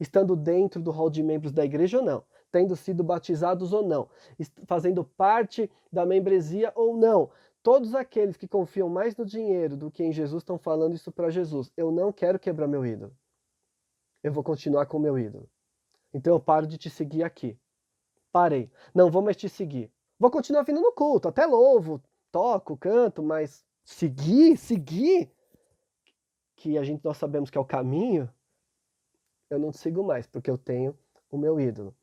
[0.00, 4.08] estando dentro do hall de membros da igreja ou não, tendo sido batizados ou não,
[4.66, 7.30] fazendo parte da membresia ou não.
[7.62, 11.30] Todos aqueles que confiam mais no dinheiro do que em Jesus estão falando isso para
[11.30, 11.70] Jesus.
[11.76, 13.12] Eu não quero quebrar meu ídolo.
[14.22, 15.48] Eu vou continuar com meu ídolo.
[16.14, 17.58] Então eu paro de te seguir aqui.
[18.32, 18.70] Parei.
[18.94, 19.92] Não vou mais te seguir.
[20.18, 22.02] Vou continuar vindo no culto, até louvo,
[22.32, 25.30] toco, canto, mas seguir, seguir,
[26.56, 28.28] que a gente nós sabemos que é o caminho,
[29.48, 30.98] eu não sigo mais, porque eu tenho
[31.30, 31.94] o meu ídolo.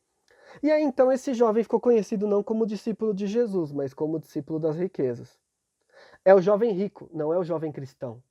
[0.63, 4.59] E aí então esse jovem ficou conhecido não como discípulo de Jesus, mas como discípulo
[4.59, 5.37] das riquezas.
[6.23, 8.23] É o jovem rico, não é o jovem cristão.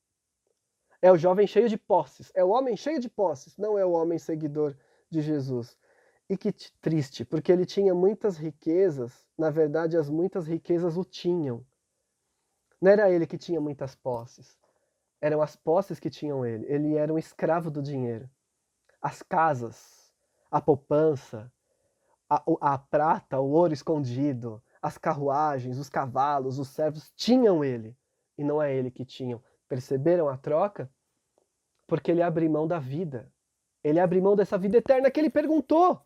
[1.02, 3.92] É o jovem cheio de posses, é o homem cheio de posses, não é o
[3.92, 4.74] homem seguidor
[5.10, 5.76] de Jesus.
[6.28, 11.64] E que triste, porque ele tinha muitas riquezas, na verdade as muitas riquezas o tinham.
[12.80, 14.58] Não era ele que tinha muitas posses,
[15.20, 16.66] eram as posses que tinham ele.
[16.66, 18.28] Ele era um escravo do dinheiro
[19.04, 20.10] as casas,
[20.50, 21.52] a poupança,
[22.28, 27.94] a, a prata, o ouro escondido, as carruagens, os cavalos, os servos tinham ele
[28.38, 29.42] e não é ele que tinham.
[29.68, 30.90] Perceberam a troca?
[31.86, 33.30] Porque ele abre mão da vida.
[33.82, 36.00] Ele abre mão dessa vida eterna que ele perguntou,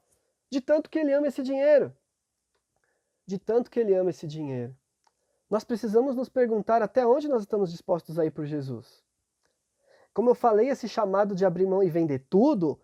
[0.51, 1.95] de tanto que ele ama esse dinheiro.
[3.27, 4.75] De tanto que ele ama esse dinheiro.
[5.51, 9.03] Nós precisamos nos perguntar até onde nós estamos dispostos a ir por Jesus.
[10.13, 12.81] Como eu falei, esse chamado de abrir mão e vender tudo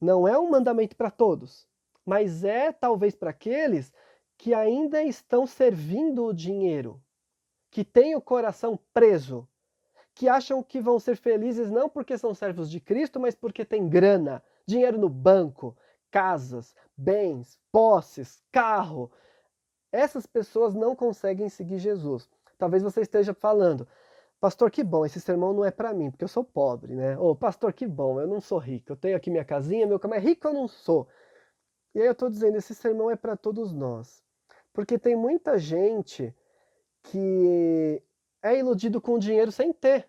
[0.00, 1.68] não é um mandamento para todos,
[2.04, 3.92] mas é talvez para aqueles
[4.36, 7.00] que ainda estão servindo o dinheiro,
[7.70, 9.48] que têm o coração preso,
[10.14, 13.88] que acham que vão ser felizes não porque são servos de Cristo, mas porque têm
[13.88, 15.76] grana, dinheiro no banco,
[16.10, 19.10] casas, bens, posses, carro.
[19.90, 22.28] Essas pessoas não conseguem seguir Jesus.
[22.58, 23.86] Talvez você esteja falando,
[24.42, 27.16] Pastor, que bom, esse sermão não é para mim, porque eu sou pobre, né?
[27.16, 28.90] Ô, pastor, que bom, eu não sou rico.
[28.90, 31.06] Eu tenho aqui minha casinha, meu mas rico eu não sou.
[31.94, 34.20] E aí eu estou dizendo, esse sermão é para todos nós.
[34.72, 36.34] Porque tem muita gente
[37.04, 38.02] que
[38.42, 40.08] é iludido com dinheiro sem ter.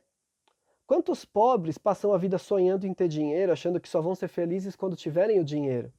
[0.87, 4.75] Quantos pobres passam a vida sonhando em ter dinheiro, achando que só vão ser felizes
[4.75, 5.93] quando tiverem o dinheiro?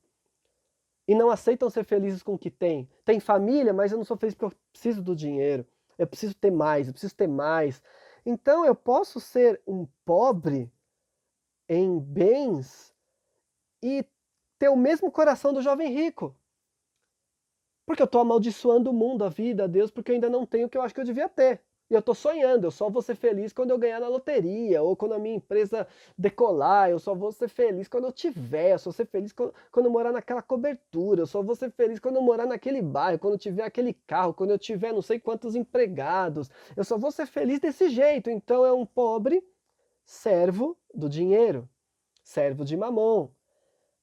[1.07, 2.89] E não aceitam ser felizes com o que têm.
[3.05, 5.67] Tem família, mas eu não sou feliz porque eu preciso do dinheiro.
[5.99, 7.83] Eu preciso ter mais, eu preciso ter mais.
[8.25, 10.73] Então eu posso ser um pobre
[11.69, 12.95] em bens
[13.83, 14.05] e
[14.59, 16.35] ter o mesmo coração do jovem rico.
[17.87, 20.67] Porque eu estou amaldiçoando o mundo, a vida, a Deus, porque eu ainda não tenho
[20.67, 21.63] o que eu acho que eu devia ter.
[21.91, 24.97] E eu estou sonhando, eu só vou ser feliz quando eu ganhar na loteria, ou
[24.97, 28.85] quando a minha empresa decolar, eu só vou ser feliz quando eu tiver, eu só
[28.85, 32.17] vou ser feliz quando, quando eu morar naquela cobertura, eu só vou ser feliz quando
[32.17, 35.55] eu morar naquele bairro, quando eu tiver aquele carro, quando eu tiver não sei quantos
[35.55, 38.31] empregados, eu só vou ser feliz desse jeito.
[38.31, 39.45] Então é um pobre
[40.05, 41.69] servo do dinheiro,
[42.23, 43.31] servo de mamon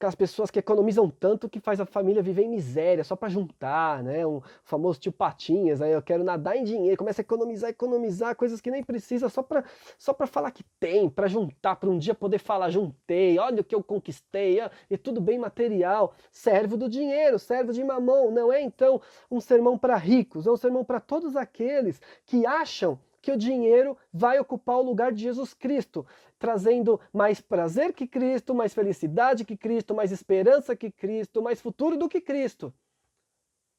[0.02, 4.02] aquelas pessoas que economizam tanto que faz a família viver em miséria só para juntar,
[4.02, 4.26] né?
[4.26, 8.60] Um famoso tio Patinhas, aí eu quero nadar em dinheiro, começa a economizar, economizar coisas
[8.60, 9.64] que nem precisa só para
[10.00, 13.64] só para falar que tem, para juntar, para um dia poder falar juntei, olha o
[13.64, 14.58] que eu conquistei,
[14.90, 19.78] e tudo bem material, servo do dinheiro, servo de mamão, não é então um sermão
[19.78, 24.78] para ricos, é um sermão para todos aqueles que acham que o dinheiro vai ocupar
[24.78, 26.06] o lugar de Jesus Cristo,
[26.40, 31.98] trazendo mais prazer que Cristo, mais felicidade que Cristo, mais esperança que Cristo, mais futuro
[31.98, 32.74] do que Cristo.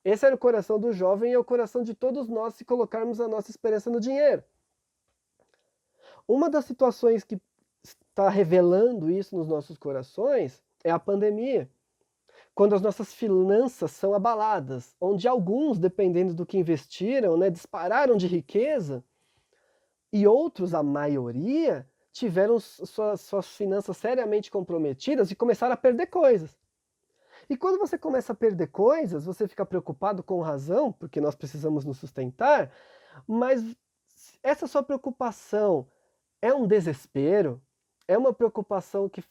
[0.04, 3.20] Esse era o coração do jovem e é o coração de todos nós se colocarmos
[3.20, 4.44] a nossa esperança no dinheiro.
[6.26, 7.40] Uma das situações que
[7.84, 11.70] está revelando isso nos nossos corações é a pandemia.
[12.54, 18.26] Quando as nossas finanças são abaladas, onde alguns, dependendo do que investiram, né, dispararam de
[18.26, 19.04] riqueza,
[20.12, 26.54] e outros, a maioria, tiveram suas, suas finanças seriamente comprometidas e começaram a perder coisas.
[27.48, 31.84] E quando você começa a perder coisas, você fica preocupado com razão, porque nós precisamos
[31.84, 32.70] nos sustentar,
[33.26, 33.62] mas
[34.42, 35.86] essa sua preocupação
[36.40, 37.60] é um desespero,
[38.06, 39.22] é uma preocupação que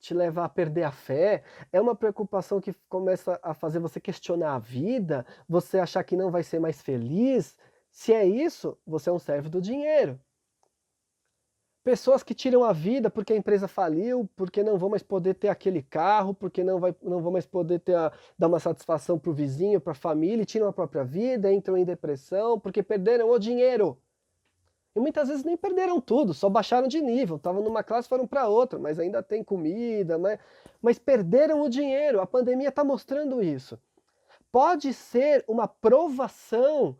[0.00, 4.54] te leva a perder a fé, é uma preocupação que começa a fazer você questionar
[4.54, 7.56] a vida, você achar que não vai ser mais feliz.
[7.96, 10.20] Se é isso, você é um servo do dinheiro.
[11.82, 15.48] Pessoas que tiram a vida porque a empresa faliu, porque não vão mais poder ter
[15.48, 19.30] aquele carro, porque não, vai, não vão mais poder ter a, dar uma satisfação para
[19.30, 23.38] o vizinho, para a família, tiram a própria vida, entram em depressão, porque perderam o
[23.38, 23.98] dinheiro.
[24.94, 28.46] E muitas vezes nem perderam tudo, só baixaram de nível, estavam numa classe foram para
[28.46, 30.38] outra, mas ainda tem comida, mas,
[30.82, 32.20] mas perderam o dinheiro.
[32.20, 33.80] A pandemia está mostrando isso.
[34.52, 36.94] Pode ser uma provação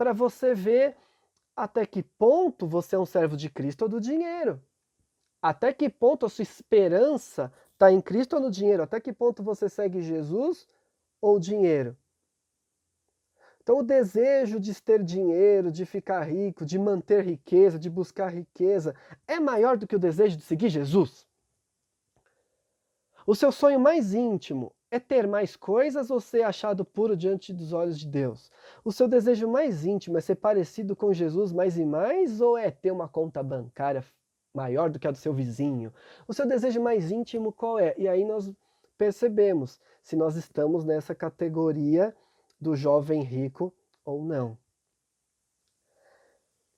[0.00, 0.96] para você ver
[1.54, 4.58] até que ponto você é um servo de Cristo ou do dinheiro.
[5.42, 8.82] Até que ponto a sua esperança está em Cristo ou no dinheiro?
[8.82, 10.66] Até que ponto você segue Jesus
[11.20, 11.94] ou dinheiro?
[13.62, 18.96] Então, o desejo de ter dinheiro, de ficar rico, de manter riqueza, de buscar riqueza,
[19.28, 21.26] é maior do que o desejo de seguir Jesus?
[23.26, 27.72] O seu sonho mais íntimo é ter mais coisas ou ser achado puro diante dos
[27.72, 28.50] olhos de Deus?
[28.84, 32.70] O seu desejo mais íntimo é ser parecido com Jesus mais e mais ou é
[32.70, 34.04] ter uma conta bancária
[34.52, 35.92] maior do que a do seu vizinho?
[36.26, 37.94] O seu desejo mais íntimo qual é?
[37.96, 38.50] E aí nós
[38.98, 42.14] percebemos se nós estamos nessa categoria
[42.60, 43.72] do jovem rico
[44.04, 44.58] ou não.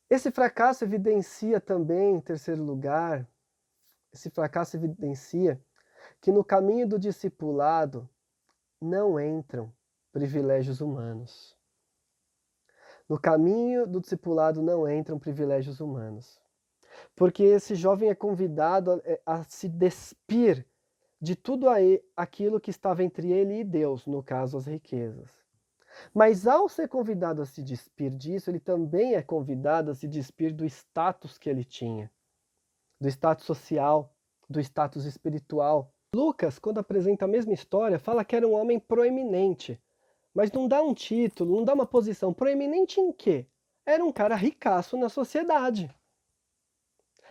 [0.08, 3.26] Esse fracasso evidencia também, em terceiro lugar,
[4.12, 5.58] esse fracasso evidencia
[6.22, 8.08] que no caminho do discipulado
[8.80, 9.70] não entram
[10.10, 11.54] privilégios humanos.
[13.08, 16.40] No caminho do discipulado não entram privilégios humanos.
[17.14, 20.66] Porque esse jovem é convidado a, é, a se despir
[21.20, 25.30] de tudo aí, aquilo que estava entre ele e Deus, no caso as riquezas.
[26.14, 30.54] Mas ao ser convidado a se despir disso, ele também é convidado a se despir
[30.54, 32.10] do status que ele tinha,
[33.00, 34.14] do status social,
[34.48, 35.92] do status espiritual.
[36.14, 39.80] Lucas, quando apresenta a mesma história, fala que era um homem proeminente,
[40.34, 42.34] mas não dá um título, não dá uma posição.
[42.34, 43.46] Proeminente em quê?
[43.86, 45.90] Era um cara ricaço na sociedade.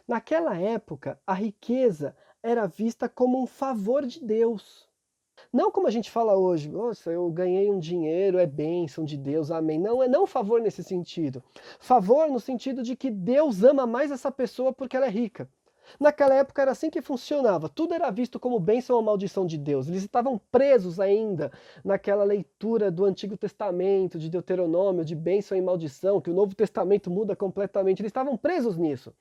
[0.07, 4.89] Naquela época, a riqueza era vista como um favor de Deus.
[5.53, 9.51] Não como a gente fala hoje, nossa, eu ganhei um dinheiro, é bênção de Deus,
[9.51, 9.79] amém.
[9.79, 11.43] Não, é não favor nesse sentido.
[11.79, 15.47] Favor no sentido de que Deus ama mais essa pessoa porque ela é rica.
[15.99, 19.87] Naquela época era assim que funcionava, tudo era visto como bênção ou maldição de Deus.
[19.87, 21.51] Eles estavam presos ainda
[21.83, 27.09] naquela leitura do Antigo Testamento, de Deuteronômio, de bênção e maldição, que o Novo Testamento
[27.09, 28.01] muda completamente.
[28.01, 29.13] Eles estavam presos nisso.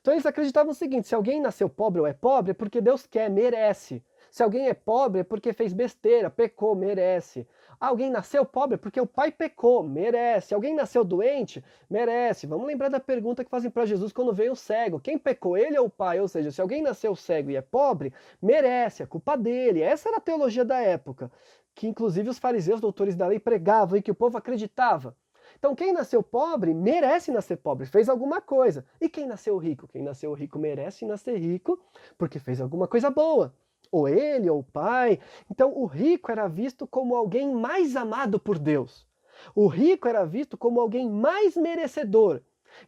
[0.00, 3.06] Então eles acreditavam o seguinte: se alguém nasceu pobre ou é pobre, é porque Deus
[3.06, 4.02] quer, merece.
[4.30, 7.46] Se alguém é pobre é porque fez besteira, pecou, merece.
[7.80, 10.54] Alguém nasceu pobre porque o pai pecou, merece.
[10.54, 12.46] Alguém nasceu doente, merece.
[12.46, 15.78] Vamos lembrar da pergunta que fazem para Jesus quando veio o cego: quem pecou, ele
[15.78, 16.20] ou o pai?
[16.20, 19.82] Ou seja, se alguém nasceu cego e é pobre, merece, é culpa dele.
[19.82, 21.30] Essa era a teologia da época,
[21.74, 25.16] que inclusive os fariseus, doutores da lei, pregavam e que o povo acreditava.
[25.58, 28.84] Então, quem nasceu pobre merece nascer pobre, fez alguma coisa.
[29.00, 29.86] E quem nasceu rico?
[29.88, 31.78] Quem nasceu rico merece nascer rico
[32.18, 33.54] porque fez alguma coisa boa
[33.94, 35.20] ou ele, ou o pai.
[35.48, 39.06] Então o rico era visto como alguém mais amado por Deus.
[39.54, 42.40] O rico era visto como alguém mais merecedor.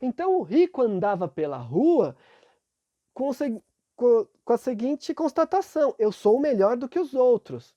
[0.03, 2.17] Então o rico andava pela rua
[3.15, 3.31] com,
[3.97, 7.75] com a seguinte constatação: eu sou melhor do que os outros.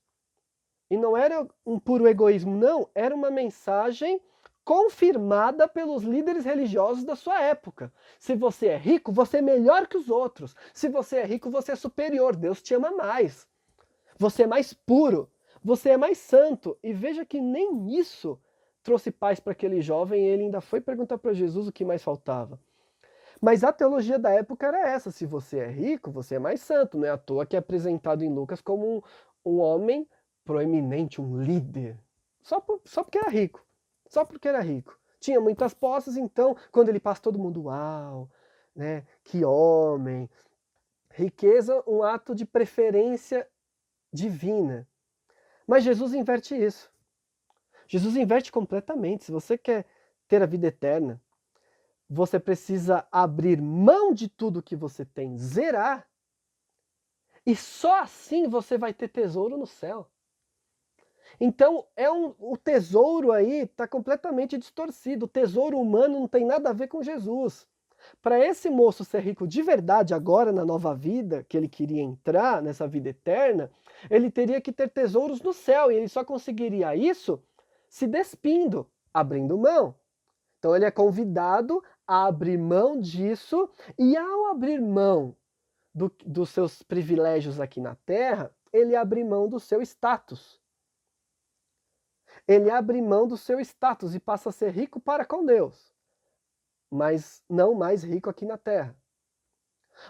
[0.89, 4.19] E não era um puro egoísmo, não, era uma mensagem
[4.69, 7.91] confirmada pelos líderes religiosos da sua época.
[8.19, 10.55] Se você é rico, você é melhor que os outros.
[10.75, 12.35] Se você é rico, você é superior.
[12.35, 13.47] Deus te ama mais.
[14.19, 15.27] Você é mais puro.
[15.63, 16.77] Você é mais santo.
[16.83, 18.39] E veja que nem isso
[18.83, 20.23] trouxe paz para aquele jovem.
[20.23, 22.59] Ele ainda foi perguntar para Jesus o que mais faltava.
[23.41, 26.95] Mas a teologia da época era essa: se você é rico, você é mais santo.
[26.95, 29.01] Não é à toa que é apresentado em Lucas como um,
[29.43, 30.07] um homem
[30.45, 31.97] proeminente, um líder.
[32.43, 33.67] Só, por, só porque era rico
[34.09, 34.99] só porque era rico.
[35.19, 38.29] Tinha muitas posses, então, quando ele passa, todo mundo, uau,
[38.75, 39.05] né?
[39.23, 40.29] Que homem.
[41.11, 43.47] Riqueza, um ato de preferência
[44.11, 44.87] divina.
[45.67, 46.91] Mas Jesus inverte isso.
[47.87, 49.25] Jesus inverte completamente.
[49.25, 49.85] Se você quer
[50.27, 51.21] ter a vida eterna,
[52.09, 56.07] você precisa abrir mão de tudo que você tem, zerar.
[57.45, 60.09] E só assim você vai ter tesouro no céu.
[61.39, 65.25] Então, é um, o tesouro aí está completamente distorcido.
[65.25, 67.67] O tesouro humano não tem nada a ver com Jesus.
[68.21, 72.61] Para esse moço ser rico de verdade agora na nova vida, que ele queria entrar
[72.61, 73.69] nessa vida eterna,
[74.09, 75.91] ele teria que ter tesouros no céu.
[75.91, 77.41] E ele só conseguiria isso
[77.89, 79.95] se despindo, abrindo mão.
[80.59, 85.35] Então ele é convidado a abrir mão disso, e ao abrir mão
[85.93, 90.59] do, dos seus privilégios aqui na Terra, ele abre mão do seu status.
[92.49, 95.93] Ele abre mão do seu status e passa a ser rico para com Deus,
[96.89, 98.97] mas não mais rico aqui na Terra.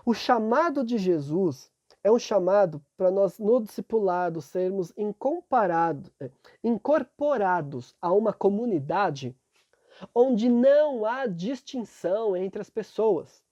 [0.05, 1.69] O chamado de Jesus
[2.01, 6.31] é um chamado para nós, no discipulado, sermos é,
[6.63, 9.35] incorporados a uma comunidade
[10.15, 13.43] onde não há distinção entre as pessoas,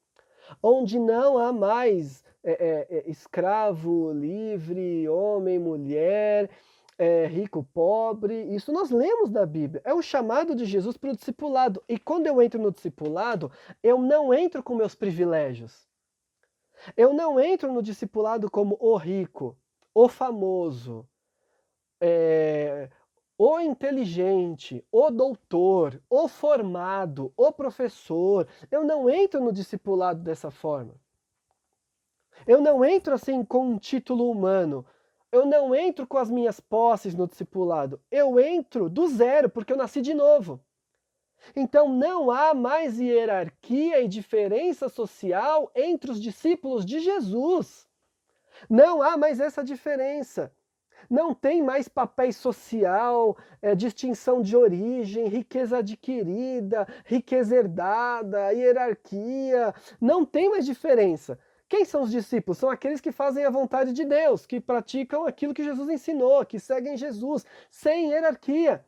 [0.64, 6.50] onde não há mais é, é, é escravo, livre, homem, mulher,
[6.98, 8.44] é, rico, pobre.
[8.54, 9.82] Isso nós lemos da Bíblia.
[9.86, 11.84] É o chamado de Jesus para o discipulado.
[11.88, 13.52] E quando eu entro no discipulado,
[13.84, 15.88] eu não entro com meus privilégios.
[16.96, 19.58] Eu não entro no discipulado como o rico,
[19.94, 21.08] o famoso,
[22.00, 22.90] é,
[23.38, 28.48] o inteligente, o doutor, o formado, o professor.
[28.72, 30.96] Eu não entro no discipulado dessa forma.
[32.46, 34.86] Eu não entro assim com um título humano.
[35.32, 38.02] Eu não entro com as minhas posses no discipulado.
[38.10, 40.60] Eu entro do zero, porque eu nasci de novo.
[41.56, 47.88] Então não há mais hierarquia e diferença social entre os discípulos de Jesus.
[48.70, 50.52] Não há mais essa diferença.
[51.10, 59.74] Não tem mais papel social, é, distinção de origem, riqueza adquirida, riqueza herdada, hierarquia.
[60.02, 61.40] Não tem mais diferença.
[61.70, 62.58] Quem são os discípulos?
[62.58, 66.60] São aqueles que fazem a vontade de Deus, que praticam aquilo que Jesus ensinou, que
[66.60, 68.86] seguem Jesus, sem hierarquia.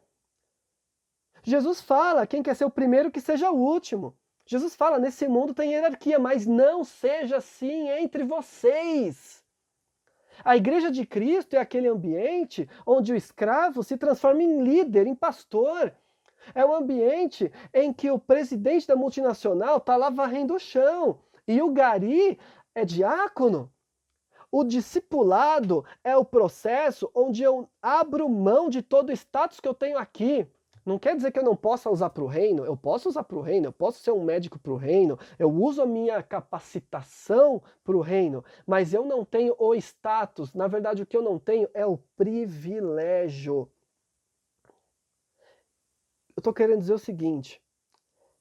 [1.43, 4.15] Jesus fala: quem quer ser o primeiro, que seja o último.
[4.45, 9.43] Jesus fala: nesse mundo tem hierarquia, mas não seja assim entre vocês.
[10.43, 15.15] A igreja de Cristo é aquele ambiente onde o escravo se transforma em líder, em
[15.15, 15.93] pastor.
[16.55, 21.61] É um ambiente em que o presidente da multinacional está lá varrendo o chão e
[21.61, 22.39] o gari
[22.79, 23.71] é diácono.
[24.51, 29.75] O discipulado é o processo onde eu abro mão de todo o status que eu
[29.75, 30.47] tenho aqui.
[30.85, 33.37] Não quer dizer que eu não possa usar para o reino, eu posso usar para
[33.37, 37.61] o reino, eu posso ser um médico para o reino, eu uso a minha capacitação
[37.83, 40.51] para o reino, mas eu não tenho o status.
[40.53, 43.69] Na verdade, o que eu não tenho é o privilégio.
[46.35, 47.61] Eu estou querendo dizer o seguinte: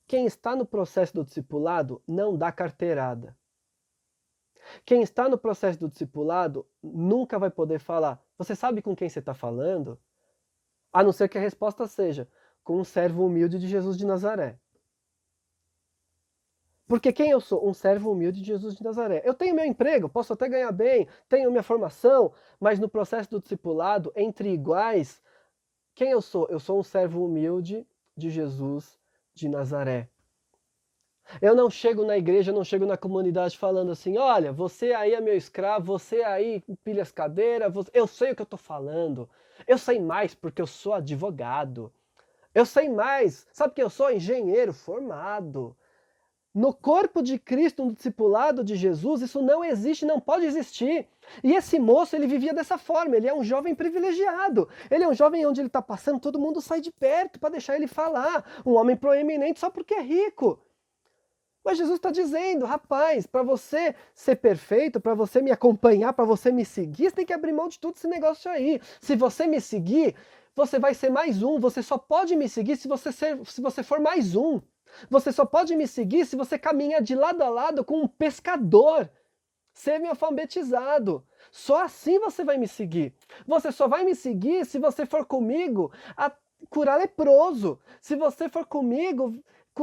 [0.06, 3.36] quem está no processo do discipulado não dá carteirada.
[4.84, 8.22] Quem está no processo do discipulado nunca vai poder falar.
[8.36, 9.98] Você sabe com quem você está falando?
[10.92, 12.28] A não ser que a resposta seja:
[12.64, 14.58] com um servo humilde de Jesus de Nazaré.
[16.86, 17.68] Porque quem eu sou?
[17.68, 19.22] Um servo humilde de Jesus de Nazaré.
[19.24, 23.40] Eu tenho meu emprego, posso até ganhar bem, tenho minha formação, mas no processo do
[23.40, 25.22] discipulado, entre iguais,
[25.94, 26.46] quem eu sou?
[26.48, 28.98] Eu sou um servo humilde de Jesus
[29.34, 30.08] de Nazaré.
[31.40, 35.20] Eu não chego na igreja, não chego na comunidade falando assim: olha, você aí é
[35.20, 37.90] meu escravo, você aí pilha as cadeiras, você...
[37.92, 39.28] eu sei o que eu estou falando.
[39.66, 41.92] Eu sei mais porque eu sou advogado.
[42.54, 43.46] Eu sei mais.
[43.52, 45.76] Sabe que eu sou engenheiro formado.
[46.54, 51.06] No corpo de Cristo, no discipulado de Jesus, isso não existe, não pode existir.
[51.44, 54.68] E esse moço, ele vivia dessa forma, ele é um jovem privilegiado.
[54.90, 57.76] Ele é um jovem onde ele está passando, todo mundo sai de perto para deixar
[57.76, 58.44] ele falar.
[58.64, 60.58] Um homem proeminente só porque é rico.
[61.68, 66.50] Mas Jesus está dizendo, rapaz, para você ser perfeito, para você me acompanhar, para você
[66.50, 68.80] me seguir, você tem que abrir mão de tudo esse negócio aí.
[69.02, 70.14] Se você me seguir,
[70.56, 71.60] você vai ser mais um.
[71.60, 74.62] Você só pode me seguir se você, ser, se você for mais um.
[75.10, 79.10] Você só pode me seguir se você caminha de lado a lado com um pescador
[79.74, 81.22] semi-alfabetizado.
[81.50, 83.12] Só assim você vai me seguir.
[83.46, 86.32] Você só vai me seguir se você for comigo a
[86.70, 87.78] curar leproso.
[88.00, 89.34] Se você for comigo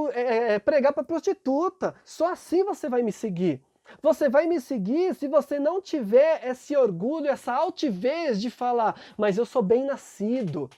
[0.10, 1.96] é, é pregar para prostituta.
[2.04, 3.62] Só assim você vai me seguir.
[4.02, 9.38] Você vai me seguir se você não tiver esse orgulho, essa altivez de falar, mas
[9.38, 10.70] eu sou bem nascido,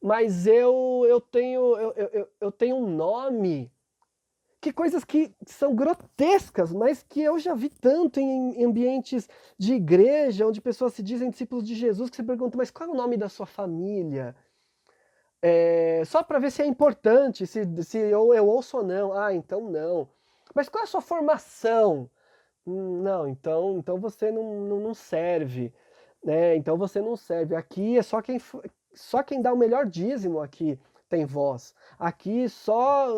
[0.00, 3.70] mas eu, eu, tenho, eu, eu, eu tenho um nome.
[4.60, 9.28] Que coisas que são grotescas, mas que eu já vi tanto em ambientes
[9.58, 12.92] de igreja, onde pessoas se dizem discípulos de Jesus, que se perguntam, mas qual é
[12.92, 14.36] o nome da sua família?
[15.42, 19.12] É, só para ver se é importante, se, se eu, eu ouço ou não.
[19.12, 20.08] Ah, então não.
[20.54, 22.08] Mas qual é a sua formação?
[22.66, 25.72] Hum, não, então, então você não, não, não serve.
[26.22, 26.56] Né?
[26.56, 27.56] Então você não serve.
[27.56, 28.40] Aqui é só quem,
[28.94, 30.78] só quem dá o melhor dízimo aqui
[31.08, 31.74] tem voz.
[31.98, 33.08] Aqui só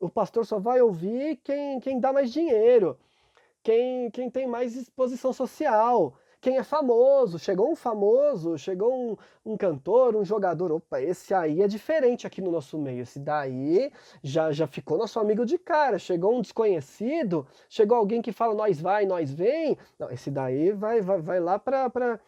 [0.00, 2.98] o, pastor só vai ouvir quem, quem dá mais dinheiro,
[3.62, 9.16] quem, quem tem mais exposição social quem é famoso, chegou um famoso, chegou um,
[9.52, 13.92] um, cantor, um jogador, opa, esse aí é diferente aqui no nosso meio, esse daí
[14.24, 18.80] já, já ficou nosso amigo de cara, chegou um desconhecido, chegou alguém que fala nós
[18.80, 22.18] vai, nós vem, não, esse daí vai, vai, vai lá para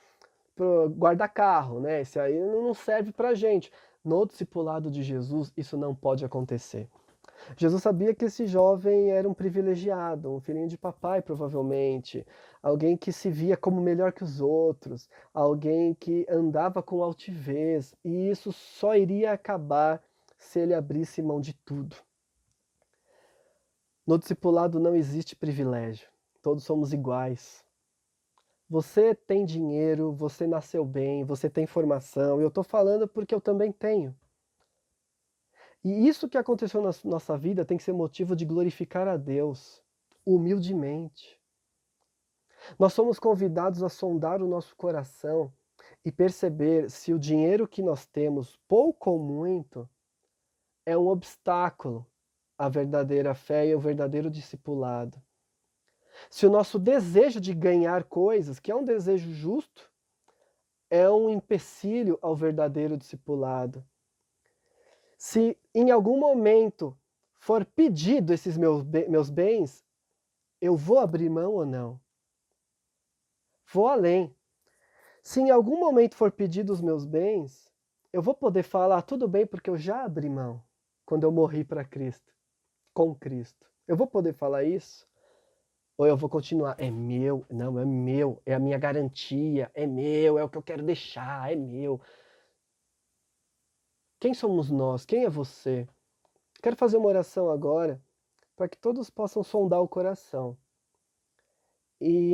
[0.96, 3.72] guarda-carro, né, esse aí não serve pra gente.
[4.04, 6.88] No discipulado de Jesus, isso não pode acontecer.
[7.56, 12.26] Jesus sabia que esse jovem era um privilegiado, um filhinho de papai, provavelmente,
[12.62, 18.30] alguém que se via como melhor que os outros, alguém que andava com altivez, e
[18.30, 20.02] isso só iria acabar
[20.38, 21.96] se ele abrisse mão de tudo.
[24.06, 26.08] No discipulado não existe privilégio,
[26.42, 27.64] todos somos iguais.
[28.68, 33.70] Você tem dinheiro, você nasceu bem, você tem formação, eu estou falando porque eu também
[33.70, 34.14] tenho.
[35.84, 39.82] E isso que aconteceu na nossa vida tem que ser motivo de glorificar a Deus,
[40.24, 41.38] humildemente.
[42.78, 45.52] Nós somos convidados a sondar o nosso coração
[46.02, 49.86] e perceber se o dinheiro que nós temos, pouco ou muito,
[50.86, 52.06] é um obstáculo
[52.56, 55.20] à verdadeira fé e ao verdadeiro discipulado.
[56.30, 59.90] Se o nosso desejo de ganhar coisas, que é um desejo justo,
[60.88, 63.84] é um empecilho ao verdadeiro discipulado
[65.24, 66.94] se em algum momento
[67.38, 69.82] for pedido esses meus, meus bens,
[70.60, 71.98] eu vou abrir mão ou não?
[73.72, 74.36] Vou além.
[75.22, 77.72] Se em algum momento for pedido os meus bens,
[78.12, 80.62] eu vou poder falar tudo bem porque eu já abri mão
[81.06, 82.30] quando eu morri para Cristo,
[82.92, 83.66] com Cristo.
[83.88, 85.08] Eu vou poder falar isso?
[85.96, 86.76] Ou eu vou continuar?
[86.78, 87.46] É meu?
[87.48, 91.50] Não, é meu, é a minha garantia, é meu, é o que eu quero deixar,
[91.50, 91.98] é meu.
[94.24, 95.04] Quem somos nós?
[95.04, 95.86] Quem é você?
[96.62, 98.02] Quero fazer uma oração agora
[98.56, 100.56] para que todos possam sondar o coração.
[102.00, 102.32] E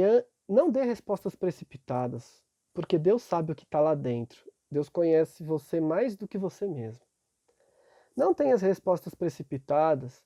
[0.49, 4.49] não dê respostas precipitadas, porque Deus sabe o que está lá dentro.
[4.71, 7.05] Deus conhece você mais do que você mesmo.
[8.17, 10.25] Não tenha as respostas precipitadas.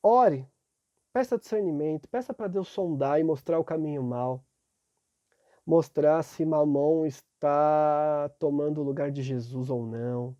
[0.00, 0.48] Ore,
[1.12, 4.44] peça discernimento, peça para Deus sondar e mostrar o caminho mal.
[5.66, 10.36] Mostrar se Mamon está tomando o lugar de Jesus ou não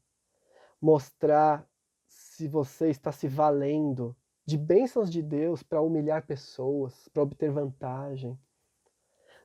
[0.85, 1.67] mostrar
[2.07, 4.15] se você está se valendo
[4.45, 8.39] de bênçãos de Deus para humilhar pessoas, para obter vantagem.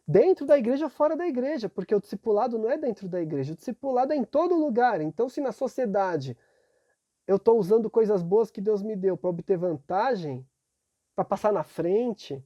[0.06, 3.54] Dentro da igreja ou fora da igreja, porque o discipulado não é dentro da igreja,
[3.54, 5.00] o discipulado é em todo lugar.
[5.00, 6.36] Então, se na sociedade
[7.26, 10.46] eu estou usando coisas boas que Deus me deu para obter vantagem,
[11.16, 12.44] para passar na frente,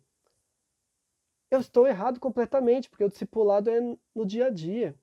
[1.50, 3.80] eu estou errado completamente, porque o discipulado é
[4.14, 4.96] no dia a dia.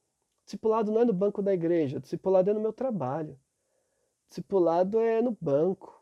[0.42, 3.36] O discipulado não é no banco da igreja, o discipulado é no meu trabalho.
[4.30, 6.00] Discipulado é no banco,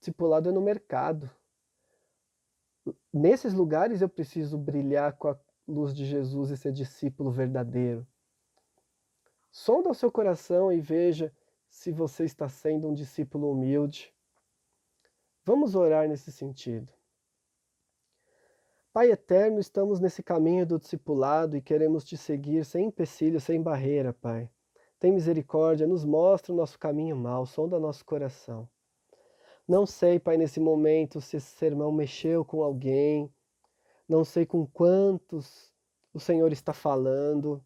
[0.00, 1.30] discipulado é no mercado.
[3.12, 8.04] Nesses lugares eu preciso brilhar com a luz de Jesus e ser discípulo verdadeiro.
[9.52, 11.32] Sonda o seu coração e veja
[11.68, 14.12] se você está sendo um discípulo humilde.
[15.44, 16.92] Vamos orar nesse sentido.
[18.92, 24.12] Pai eterno, estamos nesse caminho do discipulado e queremos te seguir sem empecilho, sem barreira,
[24.12, 24.50] Pai.
[24.98, 28.68] Tem misericórdia, nos mostra o nosso caminho mal, sonda nosso coração.
[29.66, 33.32] Não sei, Pai, nesse momento se esse sermão mexeu com alguém,
[34.08, 35.72] não sei com quantos
[36.12, 37.62] o Senhor está falando,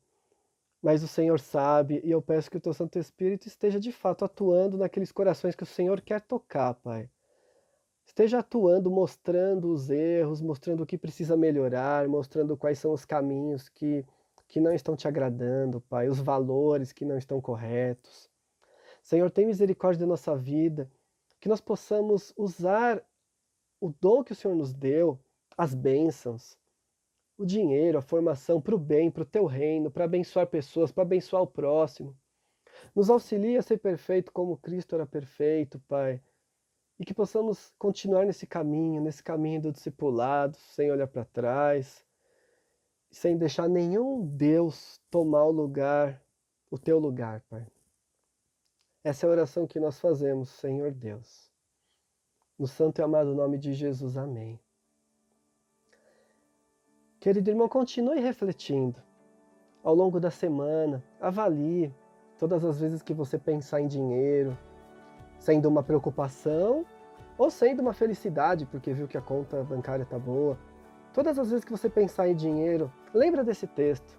[0.83, 4.25] mas o Senhor sabe e eu peço que o Teu Santo Espírito esteja de fato
[4.25, 7.09] atuando naqueles corações que o Senhor quer tocar, Pai.
[8.05, 13.69] Esteja atuando, mostrando os erros, mostrando o que precisa melhorar, mostrando quais são os caminhos
[13.69, 14.05] que
[14.53, 18.31] que não estão te agradando, Pai, os valores que não estão corretos.
[19.03, 20.91] Senhor, tem misericórdia da nossa vida,
[21.41, 23.03] que nós possamos usar
[23.81, 25.19] o dom que o Senhor nos deu,
[25.57, 26.59] as bênçãos,
[27.39, 31.03] o dinheiro, a formação para o bem, para o teu reino, para abençoar pessoas, para
[31.03, 32.15] abençoar o próximo.
[32.95, 36.21] Nos auxilia a ser perfeito como Cristo era perfeito, Pai.
[37.01, 42.05] E que possamos continuar nesse caminho, nesse caminho do discipulado, sem olhar para trás,
[43.13, 46.21] sem deixar nenhum Deus tomar o lugar,
[46.71, 47.67] o teu lugar, Pai.
[49.05, 51.53] Essa é a oração que nós fazemos, Senhor Deus.
[52.59, 54.59] No santo e amado nome de Jesus, amém.
[57.21, 59.01] Querido irmão, continue refletindo
[59.85, 61.95] ao longo da semana, avalie.
[62.39, 64.59] todas as vezes que você pensar em dinheiro,
[65.39, 66.85] sendo uma preocupação
[67.37, 70.59] ou sendo uma felicidade, porque viu que a conta bancária está boa,
[71.13, 74.19] todas as vezes que você pensar em dinheiro, lembra desse texto,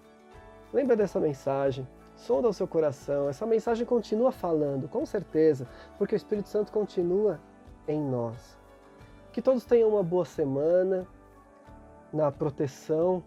[0.72, 1.86] lembra dessa mensagem,
[2.16, 5.66] sonda o seu coração, essa mensagem continua falando, com certeza,
[5.98, 7.40] porque o Espírito Santo continua
[7.88, 8.58] em nós.
[9.32, 11.06] Que todos tenham uma boa semana
[12.12, 13.22] na proteção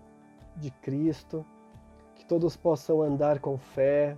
[0.56, 1.46] de Cristo,
[2.16, 4.18] que todos possam andar com fé,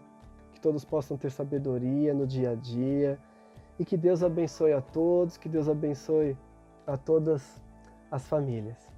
[0.53, 3.19] que todos possam ter sabedoria no dia a dia.
[3.77, 6.37] E que Deus abençoe a todos, que Deus abençoe
[6.85, 7.61] a todas
[8.11, 8.88] as famílias.